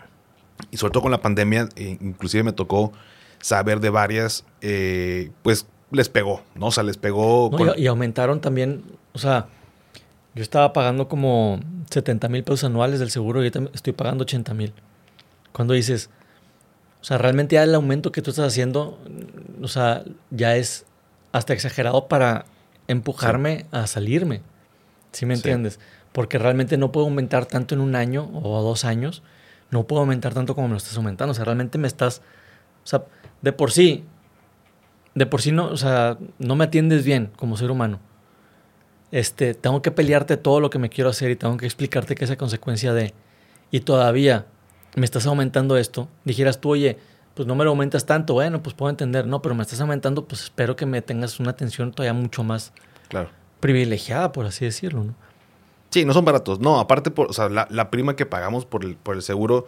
[0.71, 2.93] y sobre todo con la pandemia, eh, inclusive me tocó
[3.41, 6.67] saber de varias, eh, pues les pegó, ¿no?
[6.67, 7.51] O sea, les pegó.
[7.53, 8.83] No, y, y aumentaron también,
[9.13, 9.49] o sea,
[10.35, 14.55] yo estaba pagando como 70 mil pesos anuales del seguro y ahorita estoy pagando 80
[14.55, 14.73] mil.
[15.53, 16.11] Cuando dices,
[17.01, 18.99] o sea, realmente ya el aumento que tú estás haciendo,
[19.63, 20.85] o sea, ya es
[21.33, 22.47] hasta exagerado para
[22.89, 24.43] empujarme a salirme.
[25.13, 25.79] ¿Sí me entiendes?
[26.13, 29.23] Porque realmente no puedo aumentar tanto en un año o dos años.
[29.77, 31.33] No puedo aumentar tanto como me lo estás aumentando.
[31.33, 32.23] O sea, realmente me estás.
[32.83, 33.05] O sea,
[33.43, 34.05] de por sí.
[35.15, 38.01] De por sí no, o sea, no me atiendes bien como ser humano.
[39.13, 42.25] Este, tengo que pelearte todo lo que me quiero hacer y tengo que explicarte que
[42.25, 43.13] es a consecuencia de.
[43.71, 44.47] Y todavía
[44.95, 46.09] me estás aumentando esto.
[46.25, 46.97] Dijeras tú, oye,
[47.35, 48.33] pues no me lo aumentas tanto.
[48.33, 49.27] Bueno, pues puedo entender.
[49.27, 52.73] No, pero me estás aumentando, pues espero que me tengas una atención todavía mucho más
[53.09, 53.29] Claro.
[53.61, 55.15] privilegiada, por así decirlo, ¿no?
[55.97, 56.61] Sí, no son baratos.
[56.61, 59.67] No, aparte, por, o sea, la, la prima que pagamos por el, por el seguro,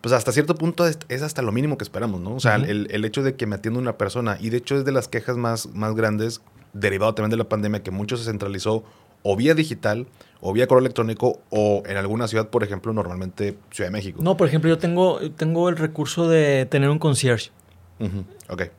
[0.00, 2.36] pues hasta cierto punto es, es hasta lo mínimo que esperamos, ¿no?
[2.36, 4.84] O sea, el, el hecho de que me atienda una persona, y de hecho es
[4.84, 6.40] de las quejas más, más grandes,
[6.72, 8.84] derivado también de la pandemia, que mucho se centralizó
[9.24, 10.06] o vía digital,
[10.40, 14.20] o vía correo electrónico, o en alguna ciudad, por ejemplo, normalmente Ciudad de México.
[14.22, 17.50] No, por ejemplo, yo tengo, tengo el recurso de tener un concierge.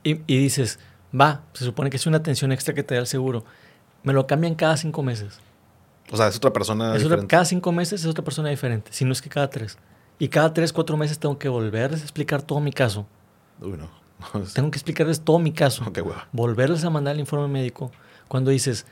[0.06, 0.80] Y, y dices,
[1.14, 3.44] va, se supone que es una atención extra que te da el seguro.
[4.04, 5.42] Me lo cambian cada cinco meses.
[6.12, 7.28] O sea, es otra persona Es otra- diferente.
[7.28, 9.78] cada cinco meses es otra persona diferente, si no es que cada tres.
[10.20, 13.06] Y cada tres, cuatro meses tengo que volverles a explicar todo mi caso.
[13.62, 13.90] Uy, no.
[14.56, 15.84] Tengo que explicarles todo mi caso.
[15.96, 16.28] Hueva.
[16.32, 17.92] Volverles a mandar el informe médico.
[18.28, 18.88] Cuando dices,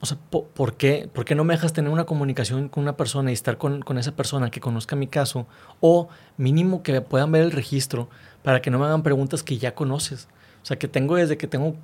[0.00, 2.96] o sea, po- ¿por qué, ¿por qué no me dejas tener una comunicación con una
[2.96, 5.48] persona y estar con, con esa persona que conozca mi caso?
[5.80, 8.08] O mínimo que puedan ver el registro
[8.44, 10.28] para que no me hagan preguntas que ya conoces.
[10.62, 11.74] O sea, que tengo desde que tengo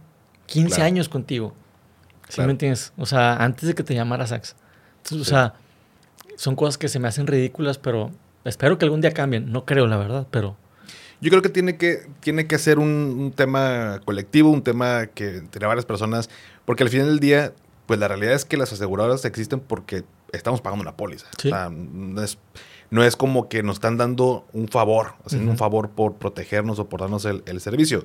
[0.47, 0.85] 15 Claro.
[0.87, 1.55] años contigo.
[2.29, 2.49] ¿Sí Claro.
[2.49, 2.93] me entiendes?
[2.97, 4.55] O sea, antes de que te llamara Sax.
[4.99, 5.35] Entonces, Sí.
[5.35, 5.55] O sea,
[6.37, 8.11] son cosas que se me hacen ridículas, pero
[8.45, 9.51] espero que algún día cambien.
[9.51, 10.57] No creo, la verdad, pero...
[11.21, 15.37] Yo creo que tiene que, tiene que ser un, un tema colectivo, un tema que
[15.39, 16.31] entre varias personas,
[16.65, 17.53] porque al final del día,
[17.87, 21.27] pues la realidad es que las aseguradoras existen porque estamos pagando una póliza.
[21.43, 21.49] Sí.
[21.49, 22.39] O sea, no es,
[22.91, 26.89] no es como que nos están dando un favor, haciendo un favor por protegernos o
[26.89, 28.05] por darnos el, el servicio.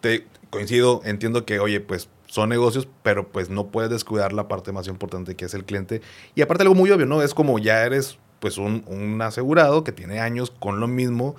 [0.00, 4.72] Te coincido, entiendo que, oye, pues son negocios, pero pues no puedes descuidar la parte
[4.72, 6.02] más importante que es el cliente.
[6.34, 7.22] Y aparte algo muy obvio, ¿no?
[7.22, 11.36] Es como ya eres pues un, un asegurado que tiene años con lo mismo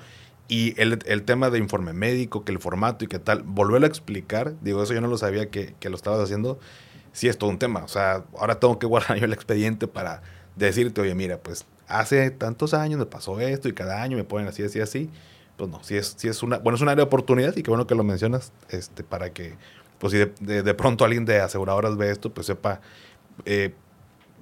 [0.47, 3.89] y el, el tema de informe médico, que el formato y qué tal, volverlo a
[3.89, 6.59] explicar, digo, eso yo no lo sabía que, que lo estabas haciendo,
[7.11, 7.83] sí es todo un tema.
[7.83, 10.21] O sea, ahora tengo que guardar yo el expediente para
[10.55, 14.47] decirte, oye, mira, pues hace tantos años me pasó esto y cada año me ponen
[14.47, 15.09] así, así, así.
[15.57, 17.69] Pues no, sí es, sí es una, bueno, es un área de oportunidad y qué
[17.69, 19.55] bueno que lo mencionas, este, para que,
[19.99, 22.81] pues si de, de- de pronto alguien de aseguradoras ve esto, pues sepa,
[23.45, 23.73] eh,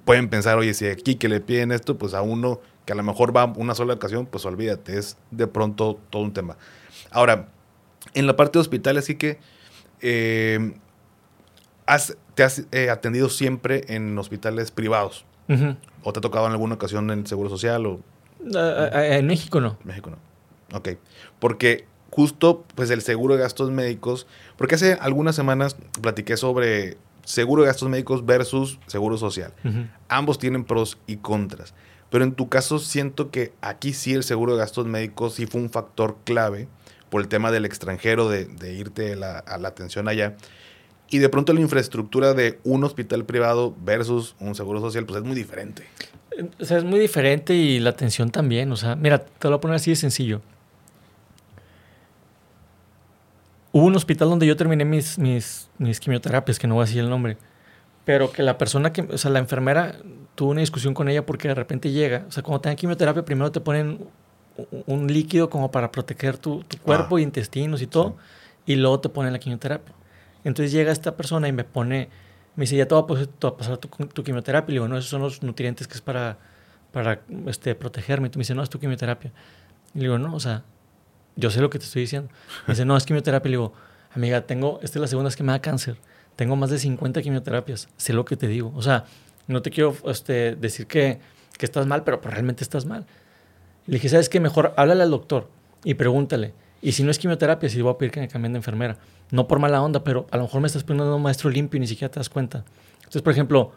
[0.04, 3.02] pueden pensar, oye, si aquí que le piden esto, pues a uno que a lo
[3.02, 6.56] mejor va una sola ocasión, pues olvídate, es de pronto todo un tema.
[7.10, 7.48] Ahora,
[8.12, 9.38] en la parte de hospitales sí que
[10.02, 10.74] eh,
[11.86, 15.24] has- te has eh, atendido siempre en hospitales privados
[16.02, 18.00] o te ha tocado en alguna ocasión en el Seguro Social o
[18.54, 19.78] Ah, ah, en México no.
[19.84, 20.18] México no.
[20.76, 20.90] Ok.
[21.38, 27.62] Porque justo, pues el seguro de gastos médicos, porque hace algunas semanas platiqué sobre seguro
[27.62, 29.52] de gastos médicos versus seguro social.
[30.08, 31.74] Ambos tienen pros y contras.
[32.10, 35.60] Pero en tu caso siento que aquí sí el seguro de gastos médicos sí fue
[35.60, 36.68] un factor clave
[37.10, 40.36] por el tema del extranjero, de, de irte a la, a la atención allá.
[41.10, 45.26] Y de pronto la infraestructura de un hospital privado versus un seguro social, pues es
[45.26, 45.84] muy diferente.
[46.60, 48.70] O sea, es muy diferente y la atención también.
[48.70, 50.42] O sea, mira, te lo voy a poner así de sencillo.
[53.76, 57.00] Hubo un hospital donde yo terminé mis, mis, mis quimioterapias, que no voy a decir
[57.00, 57.36] el nombre,
[58.04, 59.96] pero que la persona que, o sea, la enfermera
[60.36, 63.24] tuvo una discusión con ella porque de repente llega, o sea, cuando te dan quimioterapia,
[63.24, 63.98] primero te ponen
[64.56, 67.20] un- un líquido como para proteger tu, tu cuerpo, Ah.
[67.20, 68.16] intestinos y todo,
[68.64, 69.92] y luego te ponen la quimioterapia.
[70.44, 72.08] Entonces llega esta persona y me pone,
[72.54, 74.70] me dice, ya te va a, pas- te va a pasar tu, tu quimioterapia.
[74.70, 76.38] Y le digo, no, esos son los nutrientes que es para,
[76.92, 78.28] para este, protegerme.
[78.28, 79.32] Y tú me dice, no, es tu quimioterapia.
[79.94, 80.62] Y le digo, no, o sea,
[81.36, 82.30] yo sé lo que te estoy diciendo.
[82.66, 83.50] Me dice, no, es quimioterapia.
[83.50, 83.72] Le digo,
[84.14, 85.96] amiga, tengo, esta es la segunda vez que me da cáncer.
[86.36, 87.88] Tengo más de 50 quimioterapias.
[87.96, 88.72] Sé lo que te digo.
[88.74, 89.04] O sea,
[89.46, 91.20] no te quiero este, decir que,
[91.58, 93.06] que estás mal, pero pues realmente estás mal.
[93.86, 94.40] Le dije, ¿sabes qué?
[94.40, 95.48] Mejor háblale al doctor
[95.84, 96.54] y pregúntale.
[96.80, 98.98] Y si no es quimioterapia, sí voy a pedir que me cambien de enfermera.
[99.30, 101.80] No por mala onda, pero a lo mejor me estás poniendo un maestro limpio y
[101.80, 102.64] ni siquiera te das cuenta.
[102.98, 103.72] Entonces, por ejemplo,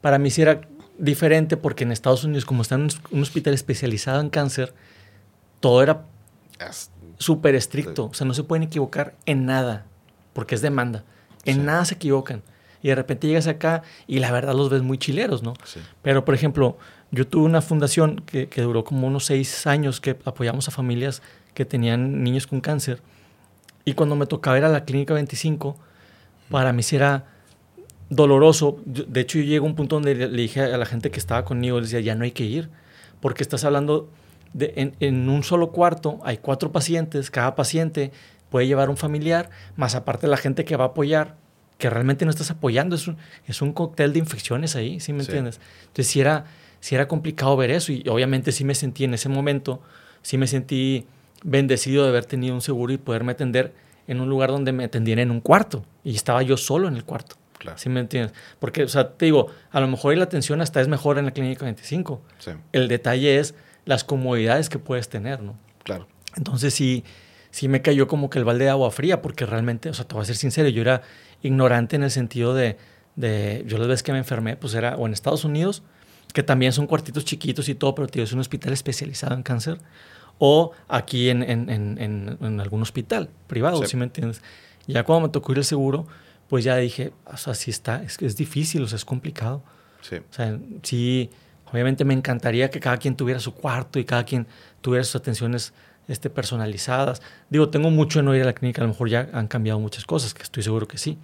[0.00, 0.60] para mí sí era
[0.98, 4.74] diferente porque en Estados Unidos, como está en un, hospital especializado en cáncer,
[5.60, 6.04] todo era
[7.18, 8.06] súper estricto.
[8.06, 9.86] O sea, no se pueden equivocar en nada,
[10.32, 11.04] porque es demanda.
[11.44, 11.60] En Sí.
[11.62, 12.42] nada se equivocan.
[12.82, 15.54] Y de repente llegas acá y la verdad los ves muy chileros, ¿no?
[15.64, 15.80] sí.
[16.02, 16.78] Pero, por ejemplo,
[17.12, 21.22] yo tuve una fundación que, que duró como unos seis años que apoyamos a familias
[21.54, 23.00] que tenían niños con cáncer.
[23.84, 25.76] Y cuando me tocaba ir a la clínica 25,
[26.50, 27.26] para mí sí era
[28.08, 28.78] doloroso.
[28.84, 31.44] De hecho, yo llego a un punto donde le dije a la gente que estaba
[31.44, 32.68] conmigo, le decía, ya no hay que ir,
[33.20, 34.10] porque estás hablando
[34.52, 38.12] de, en, en un solo cuarto, hay cuatro pacientes, cada paciente
[38.50, 41.36] puede llevar un familiar, más aparte la gente que va a apoyar,
[41.78, 45.20] que realmente no estás apoyando, es un, es un cóctel de infecciones ahí, ¿sí me
[45.22, 45.58] entiendes?
[45.80, 46.44] Entonces, si era,
[46.78, 49.80] si era complicado ver eso y obviamente sí me sentí en ese momento,
[50.20, 51.06] sí me sentí
[51.42, 53.72] bendecido de haber tenido un seguro y poderme atender
[54.06, 57.04] en un lugar donde me atendieran en un cuarto y estaba yo solo en el
[57.04, 57.36] cuarto.
[57.58, 57.78] Claro.
[57.78, 58.32] ¿Sí me entiendes?
[58.58, 61.30] Porque, o sea, te digo, a lo mejor la atención hasta es mejor en la
[61.30, 62.20] clínica 25.
[62.38, 62.50] Sí.
[62.72, 65.56] El detalle es las comodidades que puedes tener, ¿no?
[65.84, 66.06] Claro.
[66.36, 67.04] Entonces sí,
[67.50, 70.14] sí me cayó como que el balde de agua fría, porque realmente, o sea, te
[70.14, 71.02] voy a ser sincero, yo era
[71.42, 72.76] ignorante en el sentido de,
[73.16, 75.82] de yo las veces que me enfermé, pues era o en Estados Unidos,
[76.32, 79.78] que también son cuartitos chiquitos y todo, pero tío, es un hospital especializado en cáncer,
[80.38, 83.96] o aquí en, en, en, en algún hospital privado, sí.
[83.96, 84.42] me entiendes?
[84.86, 86.06] Ya cuando me tocó ir al seguro,
[86.48, 89.62] pues ya dije, o sea, sí está, es, es difícil, o sea, es complicado.
[90.00, 90.16] Sí.
[90.16, 91.30] O sea, sí,
[91.72, 94.46] obviamente me encantaría que cada quien tuviera su cuarto y cada quien
[94.80, 95.72] tuviera sus atenciones
[96.08, 97.22] este, personalizadas.
[97.50, 99.80] Digo, tengo mucho en no ir a la clínica, a lo mejor ya han cambiado
[99.80, 101.18] muchas cosas, que estoy seguro que sí,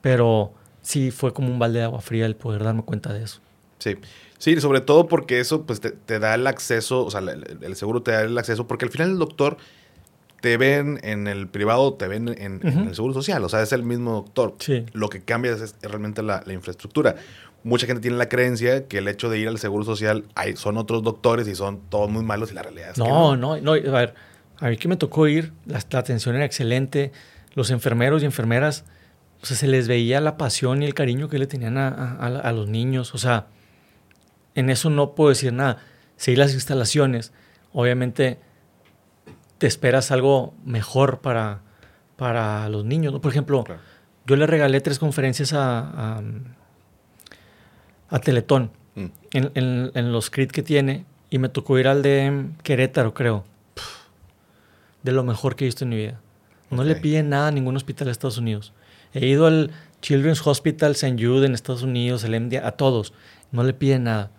[0.00, 3.40] pero sí fue como un balde de agua fría el poder darme cuenta de eso.
[3.78, 3.96] Sí,
[4.38, 7.76] sí, sobre todo porque eso pues te, te da el acceso, o sea, el, el,
[7.76, 9.56] seguro te da el acceso, porque al final el doctor
[10.40, 12.72] te ven en el privado, te ven en, uh -huh.
[12.72, 14.54] en el seguro social, o sea, es el mismo doctor.
[14.58, 14.86] Sí.
[14.92, 17.16] Lo que cambia es, es realmente la, la, infraestructura.
[17.62, 20.76] Mucha gente tiene la creencia que el hecho de ir al seguro social hay, son
[20.78, 23.36] otros doctores y son todos muy malos y la realidad es no, que no.
[23.36, 24.14] No, no, a ver,
[24.58, 27.12] a mí que me tocó ir, la, la atención era excelente,
[27.54, 28.84] los enfermeros y enfermeras,
[29.42, 32.26] o sea, se les veía la pasión y el cariño que le tenían a, a,
[32.26, 33.46] a los niños, o sea,
[34.54, 35.78] en eso no puedo decir nada.
[36.16, 37.32] Seguir las instalaciones,
[37.72, 38.38] obviamente
[39.58, 41.60] te esperas algo mejor para,
[42.16, 43.12] para los niños.
[43.12, 43.20] ¿no?
[43.20, 43.80] Por ejemplo, claro.
[44.26, 46.22] yo le regalé tres conferencias a,
[48.10, 49.06] a, Teletón mm.
[49.32, 53.44] en, en, en, los CRIT que tiene y me tocó ir al de Querétaro, creo.
[55.02, 56.20] De lo mejor que he visto en mi vida.
[56.70, 56.94] No okay.
[56.94, 58.72] le piden nada a ningún hospital de Estados Unidos.
[59.14, 59.70] He ido al
[60.02, 61.16] Children's Hospital St.
[61.22, 63.12] Jude en Estados Unidos, el MD, a todos.
[63.50, 64.30] No le piden nada.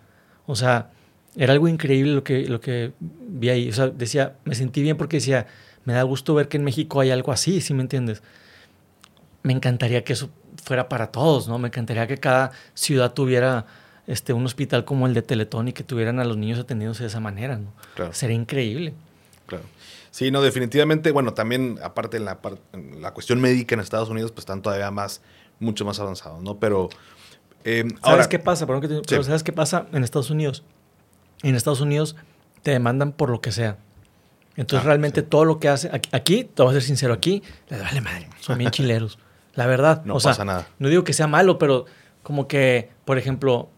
[0.45, 0.91] O sea,
[1.35, 3.69] era algo increíble lo que, lo que vi ahí.
[3.69, 5.47] O sea, decía, me sentí bien porque decía,
[5.85, 8.21] me da gusto ver que en México hay algo así, ¿sí me entiendes?
[9.43, 10.29] Me encantaría que eso
[10.63, 11.57] fuera para todos, ¿no?
[11.57, 13.65] Me encantaría que cada ciudad tuviera
[14.07, 17.07] este, un hospital como el de Teletón y que tuvieran a los niños atendidos de
[17.07, 17.71] esa manera, ¿no?
[17.95, 18.13] Claro.
[18.13, 18.93] Sería increíble.
[19.45, 19.63] Claro.
[20.11, 22.39] Sí, no, definitivamente, bueno, también aparte en la,
[22.73, 25.21] en la cuestión médica en Estados Unidos, pues están todavía más,
[25.59, 26.59] mucho más avanzados, ¿no?
[26.59, 26.89] Pero...
[27.63, 28.65] Eh, ¿Sabes ahora, qué pasa?
[28.65, 29.01] Perdón que te, sí.
[29.07, 30.63] Pero ¿sabes qué pasa en Estados Unidos?
[31.43, 32.15] En Estados Unidos
[32.63, 33.77] te demandan por lo que sea.
[34.55, 35.27] Entonces, ah, realmente sí.
[35.29, 35.89] todo lo que hace.
[35.93, 38.27] Aquí, aquí, te voy a ser sincero, aquí les vale madre.
[38.41, 39.17] Son bien chileros.
[39.53, 40.03] La verdad.
[40.05, 40.67] No o pasa sea, nada.
[40.79, 41.85] No digo que sea malo, pero
[42.23, 43.69] como que, por ejemplo,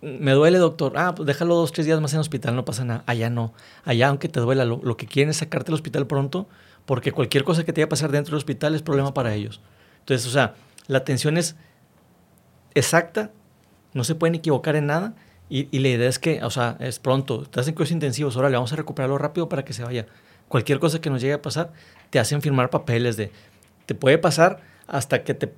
[0.00, 0.94] me duele, doctor.
[0.96, 3.04] Ah, pues déjalo dos, tres días más en el hospital, no pasa nada.
[3.06, 3.52] Allá no.
[3.84, 6.48] Allá, aunque te duela, lo, lo que quieren es sacarte del hospital pronto,
[6.86, 9.60] porque cualquier cosa que te vaya a pasar dentro del hospital es problema para ellos.
[10.00, 10.54] Entonces, o sea,
[10.88, 11.56] la atención es
[12.74, 13.30] exacta,
[13.92, 15.14] no se pueden equivocar en nada.
[15.48, 18.48] Y, y, la idea es que, o sea, es pronto, te hacen cuidados intensivos, ahora
[18.48, 20.06] le vamos a recuperarlo rápido para que se vaya.
[20.48, 21.72] Cualquier cosa que nos llegue a pasar,
[22.08, 23.30] te hacen firmar papeles de,
[23.84, 25.52] te puede pasar hasta que te,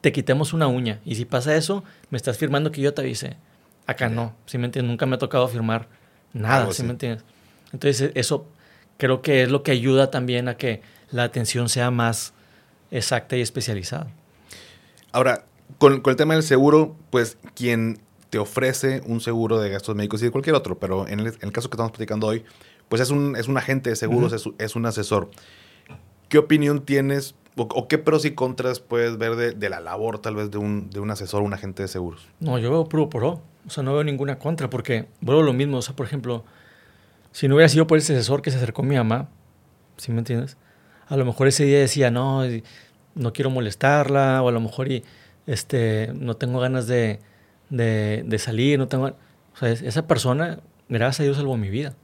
[0.00, 1.00] te quitemos una uña.
[1.04, 3.36] Y si pasa eso, me estás firmando que yo te avise.
[3.86, 4.90] Acá no, ¿sí me entiendes?
[4.90, 5.88] Nunca me ha tocado firmar
[6.32, 7.24] nada, ¿sí, ¿sí me entiendes?
[7.72, 8.46] Entonces, eso
[8.98, 12.32] creo que es lo que ayuda también a que la atención sea más
[12.90, 14.08] exacta y especializada.
[15.12, 15.44] Ahora,
[15.78, 18.00] con, con el tema del seguro, pues quien
[18.30, 21.34] te ofrece un seguro de gastos médicos y de cualquier otro, pero en el, en
[21.42, 22.44] el caso que estamos platicando hoy,
[22.88, 24.54] pues es un, es un agente de seguros, uh -huh.
[24.58, 25.30] es, es, un asesor.
[26.28, 30.18] ¿Qué opinión tienes o, o, qué pros y contras puedes ver de, de, la labor
[30.18, 32.26] tal vez de un, de un asesor, un agente de seguros?
[32.40, 35.78] No, yo veo puro pro, o sea, no veo ninguna contra, porque vuelvo lo mismo,
[35.78, 36.44] o sea, por ejemplo,
[37.32, 39.28] si no hubiera sido por ese asesor que se acercó a mi mamá,
[39.96, 40.56] ¿sí me entiendes?
[41.08, 42.42] A lo mejor ese día decía, no,
[43.14, 45.04] no quiero molestarla, o a lo mejor y,
[45.46, 47.20] este, no tengo ganas de
[47.70, 49.06] de, salir, no tengo...
[49.06, 51.94] O sea, esa persona, gracias a Dios, salvó mi vida.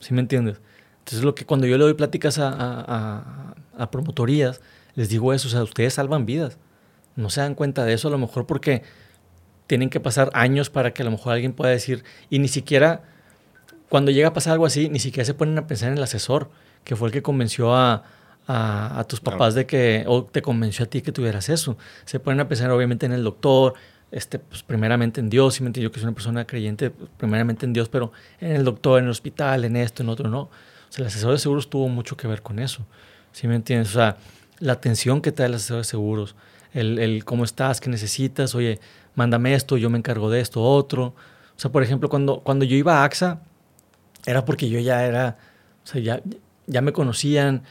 [0.00, 0.60] ¿Sí me entiendes?
[1.00, 3.47] Entonces, lo que cuando yo le doy pláticas a,
[3.78, 4.60] a, promotorías,
[4.94, 6.58] les digo eso, o sea, ustedes salvan vidas.
[7.16, 8.82] No se dan cuenta de eso, a lo mejor porque
[9.66, 13.02] tienen que pasar años para que a lo mejor alguien pueda decir, y ni siquiera,
[13.88, 16.50] cuando llega a pasar algo así, ni siquiera se ponen a pensar en el asesor,
[16.84, 18.04] que fue el que convenció a,
[18.46, 21.76] a, a, tus papás de que, o te convenció a ti que tuvieras eso.
[22.04, 23.74] Se ponen a pensar obviamente en el doctor,
[24.10, 27.10] este, pues, primeramente en Dios, y me entiendo yo que soy una persona creyente, pues,
[27.16, 30.42] primeramente en Dios, pero en el doctor, en el hospital, en esto, en otro, no.
[30.42, 30.50] O
[30.88, 32.86] sea, el asesor de seguros tuvo mucho que ver con eso,
[33.38, 33.90] ¿sí me entiendes?
[33.90, 34.16] O sea,
[34.58, 36.34] la atención que trae el asesor de seguros,
[36.72, 38.80] el, el cómo estás, qué necesitas, oye,
[39.14, 41.04] mándame esto, yo me encargo de esto, otro.
[41.04, 43.40] O sea, por ejemplo, cuando, cuando yo iba a AXA,
[44.26, 45.38] era porque yo ya era,
[45.84, 46.20] o sea, ya,
[46.66, 47.62] ya me conocían,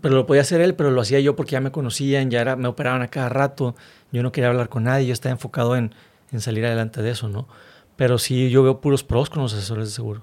[0.00, 2.56] pero lo podía hacer él, pero lo hacía yo porque ya me conocían, ya era,
[2.56, 3.76] me operaban a cada rato,
[4.12, 5.94] yo no quería hablar con nadie, yo estaba enfocado en,
[6.32, 7.48] en salir adelante de eso, ¿no?
[7.96, 10.22] Pero sí, yo veo puros pros con los asesores de seguro.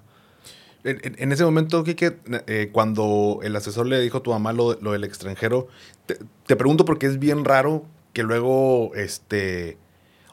[0.89, 2.17] En, ese momento, Kike,
[2.47, 5.67] eh, cuando el asesor le dijo a tu mamá lo, lo del extranjero,
[6.05, 9.77] te, pregunto porque es bien raro que luego, este,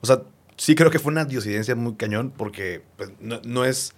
[0.00, 0.22] o sea,
[0.56, 3.94] sí creo que fue una diosidencia muy cañón porque pues, no, no, es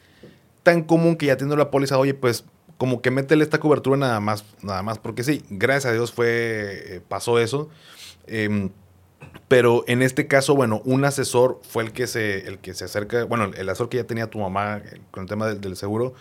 [0.62, 2.44] tan común que ya teniendo la póliza, oye, pues
[2.76, 6.96] como que métele esta cobertura nada más, nada más, porque sí, gracias a Dios fue,
[6.96, 7.68] eh, pasó eso.
[8.26, 8.70] Eh,
[9.48, 13.24] pero en este caso, bueno, un asesor fue el que se, el que se acerca,
[13.24, 16.14] bueno, el asesor que ya tenía tu mamá con el tema del seguro.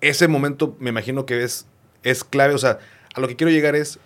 [0.00, 1.66] Ese momento me imagino que es,
[2.02, 2.78] es clave, o sea,
[3.14, 3.98] a lo que quiero llegar es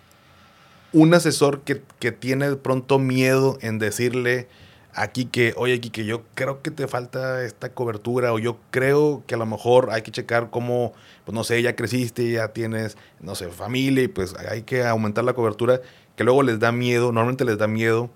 [0.91, 4.47] un asesor que, que tiene de pronto miedo en decirle,
[4.95, 9.23] aquí que, oye, aquí que yo creo que te falta esta cobertura o yo creo
[9.27, 10.93] que a lo mejor hay que checar cómo,
[11.25, 15.25] pues no sé, ya creciste, ya tienes, no sé, familia y pues hay que aumentar
[15.25, 15.81] la cobertura,
[16.15, 18.09] que luego les da miedo, normalmente les da miedo,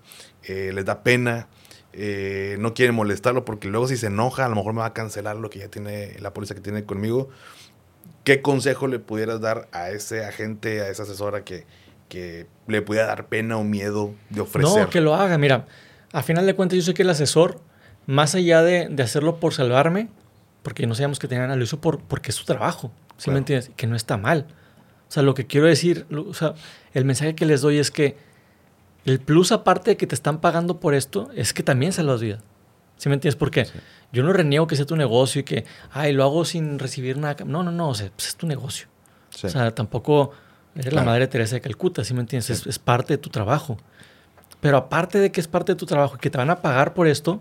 [0.44, 1.48] eh, les da pena,
[1.92, 4.94] eh, no quieren molestarlo porque luego si se enoja a lo mejor me va a
[4.94, 7.28] cancelar lo que ya tiene, la póliza que tiene conmigo.
[8.30, 11.66] ¿Qué consejo le pudieras dar a ese agente, a esa asesora que,
[12.08, 14.82] que le pudiera dar pena o miedo de ofrecer?
[14.82, 15.66] No, que lo haga, mira
[16.12, 17.60] a final de cuentas yo sé que el asesor,
[18.06, 20.08] más allá de, de hacerlo por salvarme,
[20.62, 23.34] porque no sabíamos que tenían lo hizo por, porque es su trabajo, ¿sí claro.
[23.34, 23.70] me entiendes?
[23.76, 24.46] Que no está mal.
[25.08, 26.54] O sea, lo que quiero decir, o sea,
[26.94, 28.16] el mensaje que les doy es que
[29.04, 32.40] el plus aparte de que te están pagando por esto, es que también salvas vida.
[33.00, 33.36] ¿Sí me entiendes?
[33.36, 33.64] ¿Por qué?
[33.64, 33.72] Sí.
[34.12, 37.34] Yo no reniego que sea tu negocio y que, ay, lo hago sin recibir nada.
[37.46, 38.88] No, no, no, o sea, pues es tu negocio.
[39.30, 39.46] Sí.
[39.46, 40.32] O sea, tampoco
[40.74, 41.06] eres claro.
[41.06, 42.44] la madre Teresa de Calcuta, ¿sí me entiendes?
[42.44, 42.52] Sí.
[42.52, 43.78] Es, es parte de tu trabajo.
[44.60, 46.92] Pero aparte de que es parte de tu trabajo y que te van a pagar
[46.92, 47.40] por esto,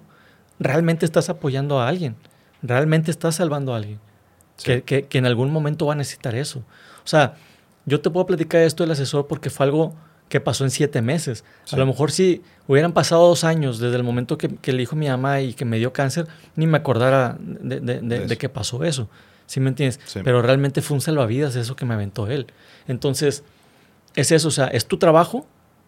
[0.60, 2.16] realmente estás apoyando a alguien.
[2.64, 4.00] Realmente estás salvando a alguien.
[4.64, 6.60] Que, que, que, en algún momento va a necesitar eso.
[7.04, 7.36] O sea,
[7.86, 9.94] yo te puedo platicar esto del asesor porque fue algo
[10.30, 11.44] que pasó en siete meses.
[11.66, 11.76] Sí.
[11.76, 14.96] A lo mejor si hubieran pasado dos años desde el momento que, que, le dijo
[14.96, 18.48] mi mamá y que me dio cáncer, ni me acordara de, de, de, de que
[18.48, 19.10] pasó eso.
[19.48, 20.00] ¿Sí me entiendes?
[20.06, 20.22] Sí.
[20.24, 22.48] Pero realmente fue un salvavidas eso que me aventó él.
[22.88, 23.44] Entonces,
[24.16, 25.48] es eso, o sea, es tu trabajo,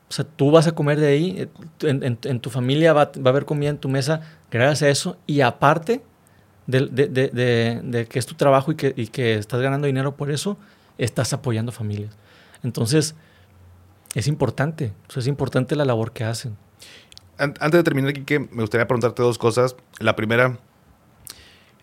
[0.09, 1.47] o sea, tú vas a comer de ahí, eh,
[1.83, 4.89] en, en, en tu familia va, va, a haber comida en tu mesa gracias a
[4.89, 5.17] eso.
[5.25, 6.01] Y aparte
[6.67, 10.15] de, de, de, de que es tu trabajo y que, y que, estás ganando dinero
[10.15, 10.57] por eso,
[10.97, 12.17] estás apoyando familias.
[12.63, 13.15] Entonces,
[14.15, 14.93] es importante.
[15.15, 16.57] O es importante la labor que hacen.
[17.37, 19.75] Antes de terminar, aquí, me gustaría preguntarte dos cosas.
[19.99, 20.59] La primera,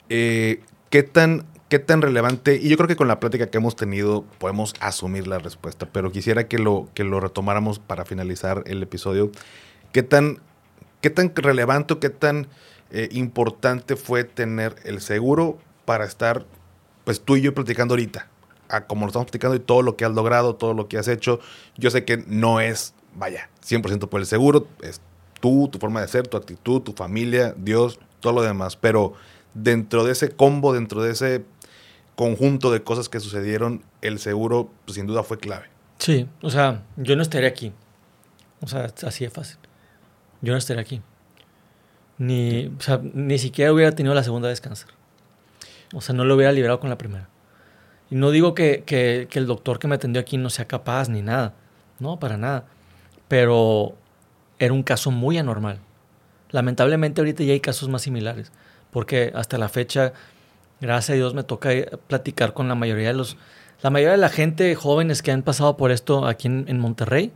[0.08, 0.60] eh,
[0.90, 2.56] ¿qué tan ¿Qué tan relevante?
[2.56, 6.10] Y yo creo que con la plática que hemos tenido podemos asumir la respuesta, pero
[6.10, 9.30] quisiera que lo, que lo retomáramos para finalizar el episodio.
[9.92, 10.38] ¿Qué tan,
[11.02, 12.46] qué tan relevante o qué tan
[12.90, 16.46] eh, importante fue tener el seguro para estar,
[17.04, 18.28] pues tú y yo platicando ahorita?
[18.86, 21.40] Como lo estamos platicando y todo lo que has logrado, todo lo que has hecho.
[21.76, 25.00] Yo sé que no es, vaya, 100% por el seguro, es
[25.40, 29.14] tú, tu forma de ser, tu actitud, tu familia, Dios, todo lo demás, pero
[29.54, 31.44] dentro de ese combo, dentro de ese
[32.16, 35.66] conjunto de cosas que sucedieron, el seguro pues, sin duda fue clave.
[35.98, 37.72] Sí, o sea, yo no estaría aquí.
[38.60, 39.58] O sea, así de fácil.
[40.40, 41.00] Yo no estaría aquí.
[42.18, 42.72] Ni,
[43.14, 44.88] ni siquiera hubiera tenido la segunda cáncer.
[45.94, 47.28] O sea, no lo hubiera liberado con la primera.
[48.10, 51.22] Y no digo que, que, el doctor que me atendió aquí no sea capaz ni
[51.22, 51.54] nada.
[51.98, 52.64] No, para nada.
[53.28, 53.94] Pero
[54.58, 55.78] era un caso muy anormal.
[56.50, 58.52] Lamentablemente ahorita ya hay casos más similares.
[58.90, 60.12] Porque hasta la fecha
[60.80, 61.70] gracias a Dios me toca
[62.06, 63.36] platicar con la mayoría de los,
[63.82, 67.32] la mayoría de la gente jóvenes que han pasado por esto aquí en, en Monterrey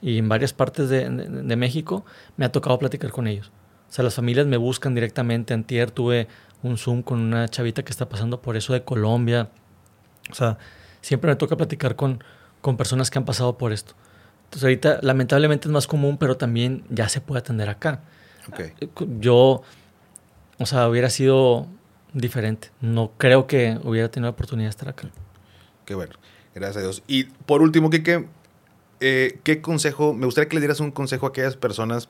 [0.00, 2.04] y en varias partes de, de, de, México,
[2.36, 3.52] me ha tocado platicar con ellos.
[3.88, 5.54] O sea, las familias me buscan directamente.
[5.54, 6.26] Antier tuve
[6.62, 9.50] un Zoom con una chavita que está pasando por eso de Colombia.
[10.30, 10.58] O sea,
[11.00, 12.22] siempre me toca platicar con,
[12.60, 13.94] con personas que han pasado por esto.
[14.44, 18.00] Entonces ahorita lamentablemente es más común, pero también ya se puede atender acá.
[18.48, 18.72] Okay.
[19.18, 19.62] Yo,
[20.58, 21.66] o sea, hubiera sido
[22.12, 22.70] diferente.
[22.80, 25.08] No creo que hubiera tenido la oportunidad de estar acá.
[25.86, 26.14] Qué bueno,
[26.54, 27.02] gracias a Dios.
[27.06, 28.28] Y por último, Kike,
[29.00, 32.08] eh, ¿qué consejo, me gustaría que le dieras un consejo a aquellas personas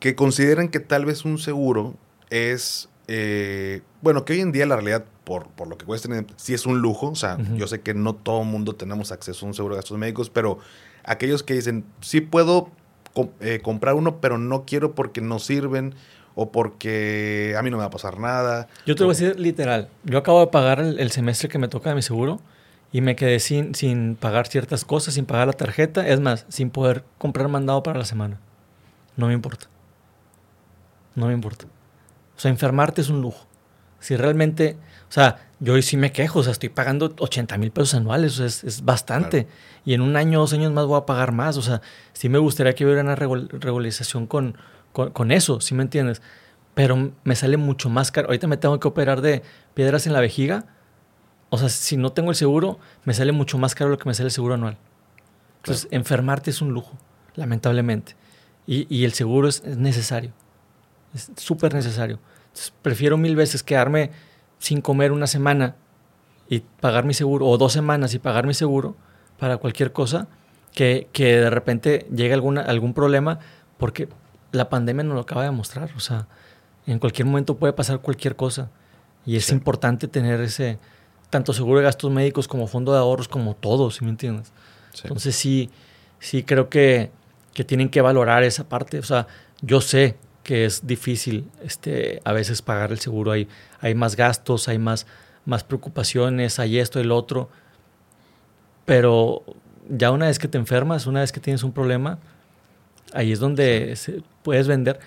[0.00, 1.94] que consideran que tal vez un seguro
[2.30, 6.54] es, eh, bueno, que hoy en día la realidad, por, por lo que cuesta, sí
[6.54, 7.56] es un lujo, o sea, uh -huh.
[7.56, 10.30] yo sé que no todo el mundo tenemos acceso a un seguro de gastos médicos,
[10.30, 10.58] pero
[11.04, 12.70] aquellos que dicen, sí puedo
[13.40, 15.94] eh, comprar uno, pero no quiero porque no sirven
[16.34, 18.68] o porque a mí no me va a pasar nada.
[18.86, 19.06] Yo te o...
[19.06, 19.88] voy a decir literal.
[20.04, 22.40] Yo acabo de pagar el, el, semestre que me toca de mi seguro
[22.90, 26.70] y me quedé sin, sin pagar ciertas cosas, sin pagar la tarjeta, es más, sin
[26.70, 28.38] poder comprar mandado para la semana.
[29.16, 29.66] No me importa.
[31.14, 31.66] No me importa.
[32.36, 33.46] O sea, enfermarte es un lujo.
[33.98, 34.76] Si realmente,
[35.12, 38.40] o sea, yo hoy sí me quejo, o sea, estoy pagando 80 mil pesos anuales,
[38.40, 39.46] o sea, es, bastante.
[39.84, 41.58] Y en un año, dos años más voy a pagar más.
[41.58, 41.82] O sea,
[42.14, 44.56] sí me gustaría que hubiera una regularización con,
[44.92, 46.22] con, eso, ¿sí me entiendes?
[46.72, 48.28] Pero me sale mucho más caro.
[48.28, 49.42] Ahorita me tengo que operar de
[49.74, 50.64] piedras en la vejiga.
[51.50, 54.14] O sea, si no tengo el seguro, me sale mucho más caro lo que me
[54.14, 54.78] sale el seguro anual.
[55.58, 56.96] Entonces, enfermarte es un lujo,
[57.34, 58.16] lamentablemente.
[58.66, 60.32] Y, y el seguro es, es necesario.
[61.12, 62.18] Es súper necesario.
[62.46, 64.31] Entonces, prefiero mil veces quedarme
[64.62, 65.74] sin comer una semana
[66.48, 68.94] y pagar mi seguro, o dos semanas y pagar mi seguro
[69.36, 70.28] para cualquier cosa,
[70.72, 73.40] que, que de repente llegue alguna, algún problema,
[73.76, 74.08] porque
[74.52, 75.90] la pandemia nos lo acaba de mostrar.
[75.96, 76.28] O sea,
[76.86, 78.70] en cualquier momento puede pasar cualquier cosa.
[79.26, 80.78] Y es importante tener ese,
[81.28, 84.52] tanto seguro de gastos médicos como fondo de ahorros, como todo, ¿sí me entiendes?
[85.02, 85.70] Entonces sí,
[86.20, 87.10] sí creo que,
[87.52, 89.00] que tienen que valorar esa parte.
[89.00, 89.26] O sea,
[89.60, 93.32] yo sé que es difícil este, a veces pagar el seguro.
[93.32, 93.48] Hay,
[93.80, 95.06] hay más gastos, hay más,
[95.44, 97.48] más preocupaciones, hay esto y lo otro.
[98.84, 99.42] Pero
[99.88, 102.18] ya una vez que te enfermas, una vez que tienes un problema,
[103.12, 103.96] ahí es donde
[104.42, 105.00] puedes vender.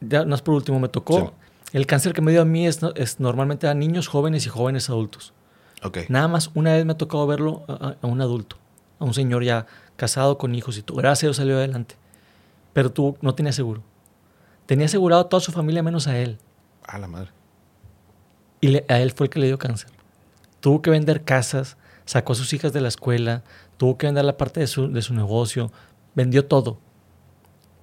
[0.00, 1.32] Ya, más por último, me tocó.
[1.72, 4.88] El cáncer que me dio a mí es, es, normalmente a niños jóvenes y jóvenes
[4.88, 5.32] adultos.
[5.82, 6.06] Okay.
[6.08, 8.56] Nada más una vez me ha tocado verlo a, a, un adulto,
[8.98, 9.66] a un señor ya
[9.96, 10.98] casado con hijos y todo.
[10.98, 11.96] Gracias a Dios salió adelante.
[12.72, 13.82] Pero tú no tenías seguro.
[14.68, 16.36] Tenía asegurado a toda su familia menos a él.
[16.86, 17.30] A la madre.
[18.60, 19.88] Y a él fue el que le dio cáncer.
[20.60, 23.44] Tuvo que vender casas, sacó a sus hijas de la escuela,
[23.78, 25.72] tuvo que vender la parte de su, de su negocio,
[26.14, 26.78] vendió todo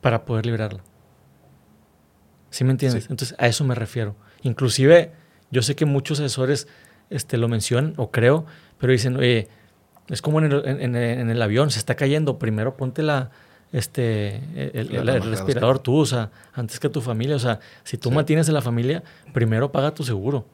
[0.02, 0.84] para poder librarla.
[2.52, 3.10] ¿Sí me entiendes?
[3.10, 4.16] Entonces, a eso me refiero.
[4.44, 5.12] Inclusive,
[5.50, 6.68] yo sé que muchos asesores
[7.10, 8.46] este, lo mencionan, o creo,
[8.78, 9.48] pero dicen, oye,
[10.10, 13.32] es como en el, en el avión, se está cayendo, primero ponte la,
[13.76, 17.36] este, el, respirador tú, o sea, antes que tu familia.
[17.36, 19.04] O sea, si tú mantienes a la familia,
[19.34, 20.46] primero paga tu seguro.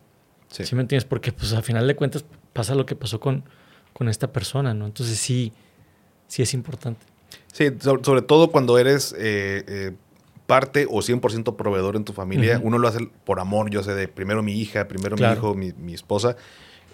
[0.48, 0.64] Sí.
[0.76, 1.06] me entiendes?
[1.06, 3.44] Porque pues al final de cuentas pasa lo que pasó con,
[3.94, 4.88] con esta persona, ¿no?
[4.88, 5.54] Entonces sí,
[6.28, 7.00] sí es importante.
[7.54, 9.92] Sí, sobre, todo cuando eres eh, eh,
[10.48, 12.60] parte o 100% proveedor en tu familia.
[12.64, 15.74] Uno lo hace por amor, yo sé, de primero mi hija, primero mi hijo, mi,
[15.74, 16.36] mi esposa.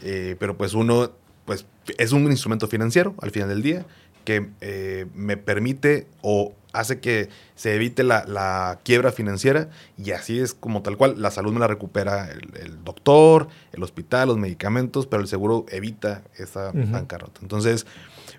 [0.04, 1.12] Eh, pero pues uno,
[1.46, 1.66] pues
[1.98, 3.86] es un instrumento financiero al final del día
[4.28, 10.54] que eh, me permite o hace que se evite la, quiebra financiera y así es
[10.54, 15.22] como tal cual, la salud me la recupera el, doctor, el hospital, los medicamentos, pero
[15.22, 17.40] el seguro evita esa bancarrota.
[17.42, 17.88] Entonces,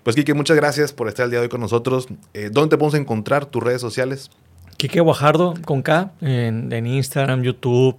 [0.03, 2.07] pues Kike, muchas gracias por estar el día de hoy con nosotros.
[2.35, 4.29] Eh, ¿Dónde te podemos encontrar tus redes sociales?
[4.77, 7.97] Kike Guajardo con K en, Instagram, YouTube.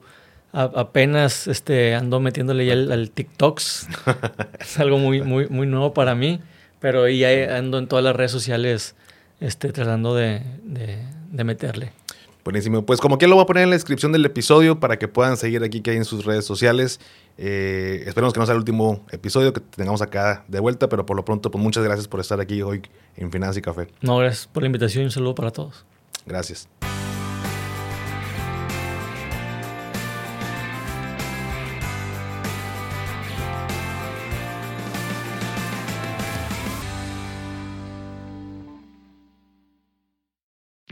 [0.53, 3.88] apenas este, ando metiéndole ya al, TikToks.
[4.61, 6.41] es algo muy, muy, muy nuevo para mí.
[6.80, 8.94] Pero ya ando en todas las redes sociales
[9.40, 10.42] este, tratando de,
[11.32, 11.92] meterle.
[12.44, 12.84] Buenísimo.
[12.84, 15.36] Pues como que lo voy a poner en la descripción del episodio para que puedan
[15.36, 17.00] seguir aquí que hay en sus redes sociales.
[17.36, 21.16] Eh, esperemos que no sea el último episodio que tengamos acá de vuelta, pero por
[21.16, 22.82] lo pronto, pues muchas gracias por estar aquí hoy
[23.16, 23.88] en Finanzas y Café.
[24.00, 25.84] No, gracias por la invitación y un saludo para todos.
[26.26, 26.68] Gracias.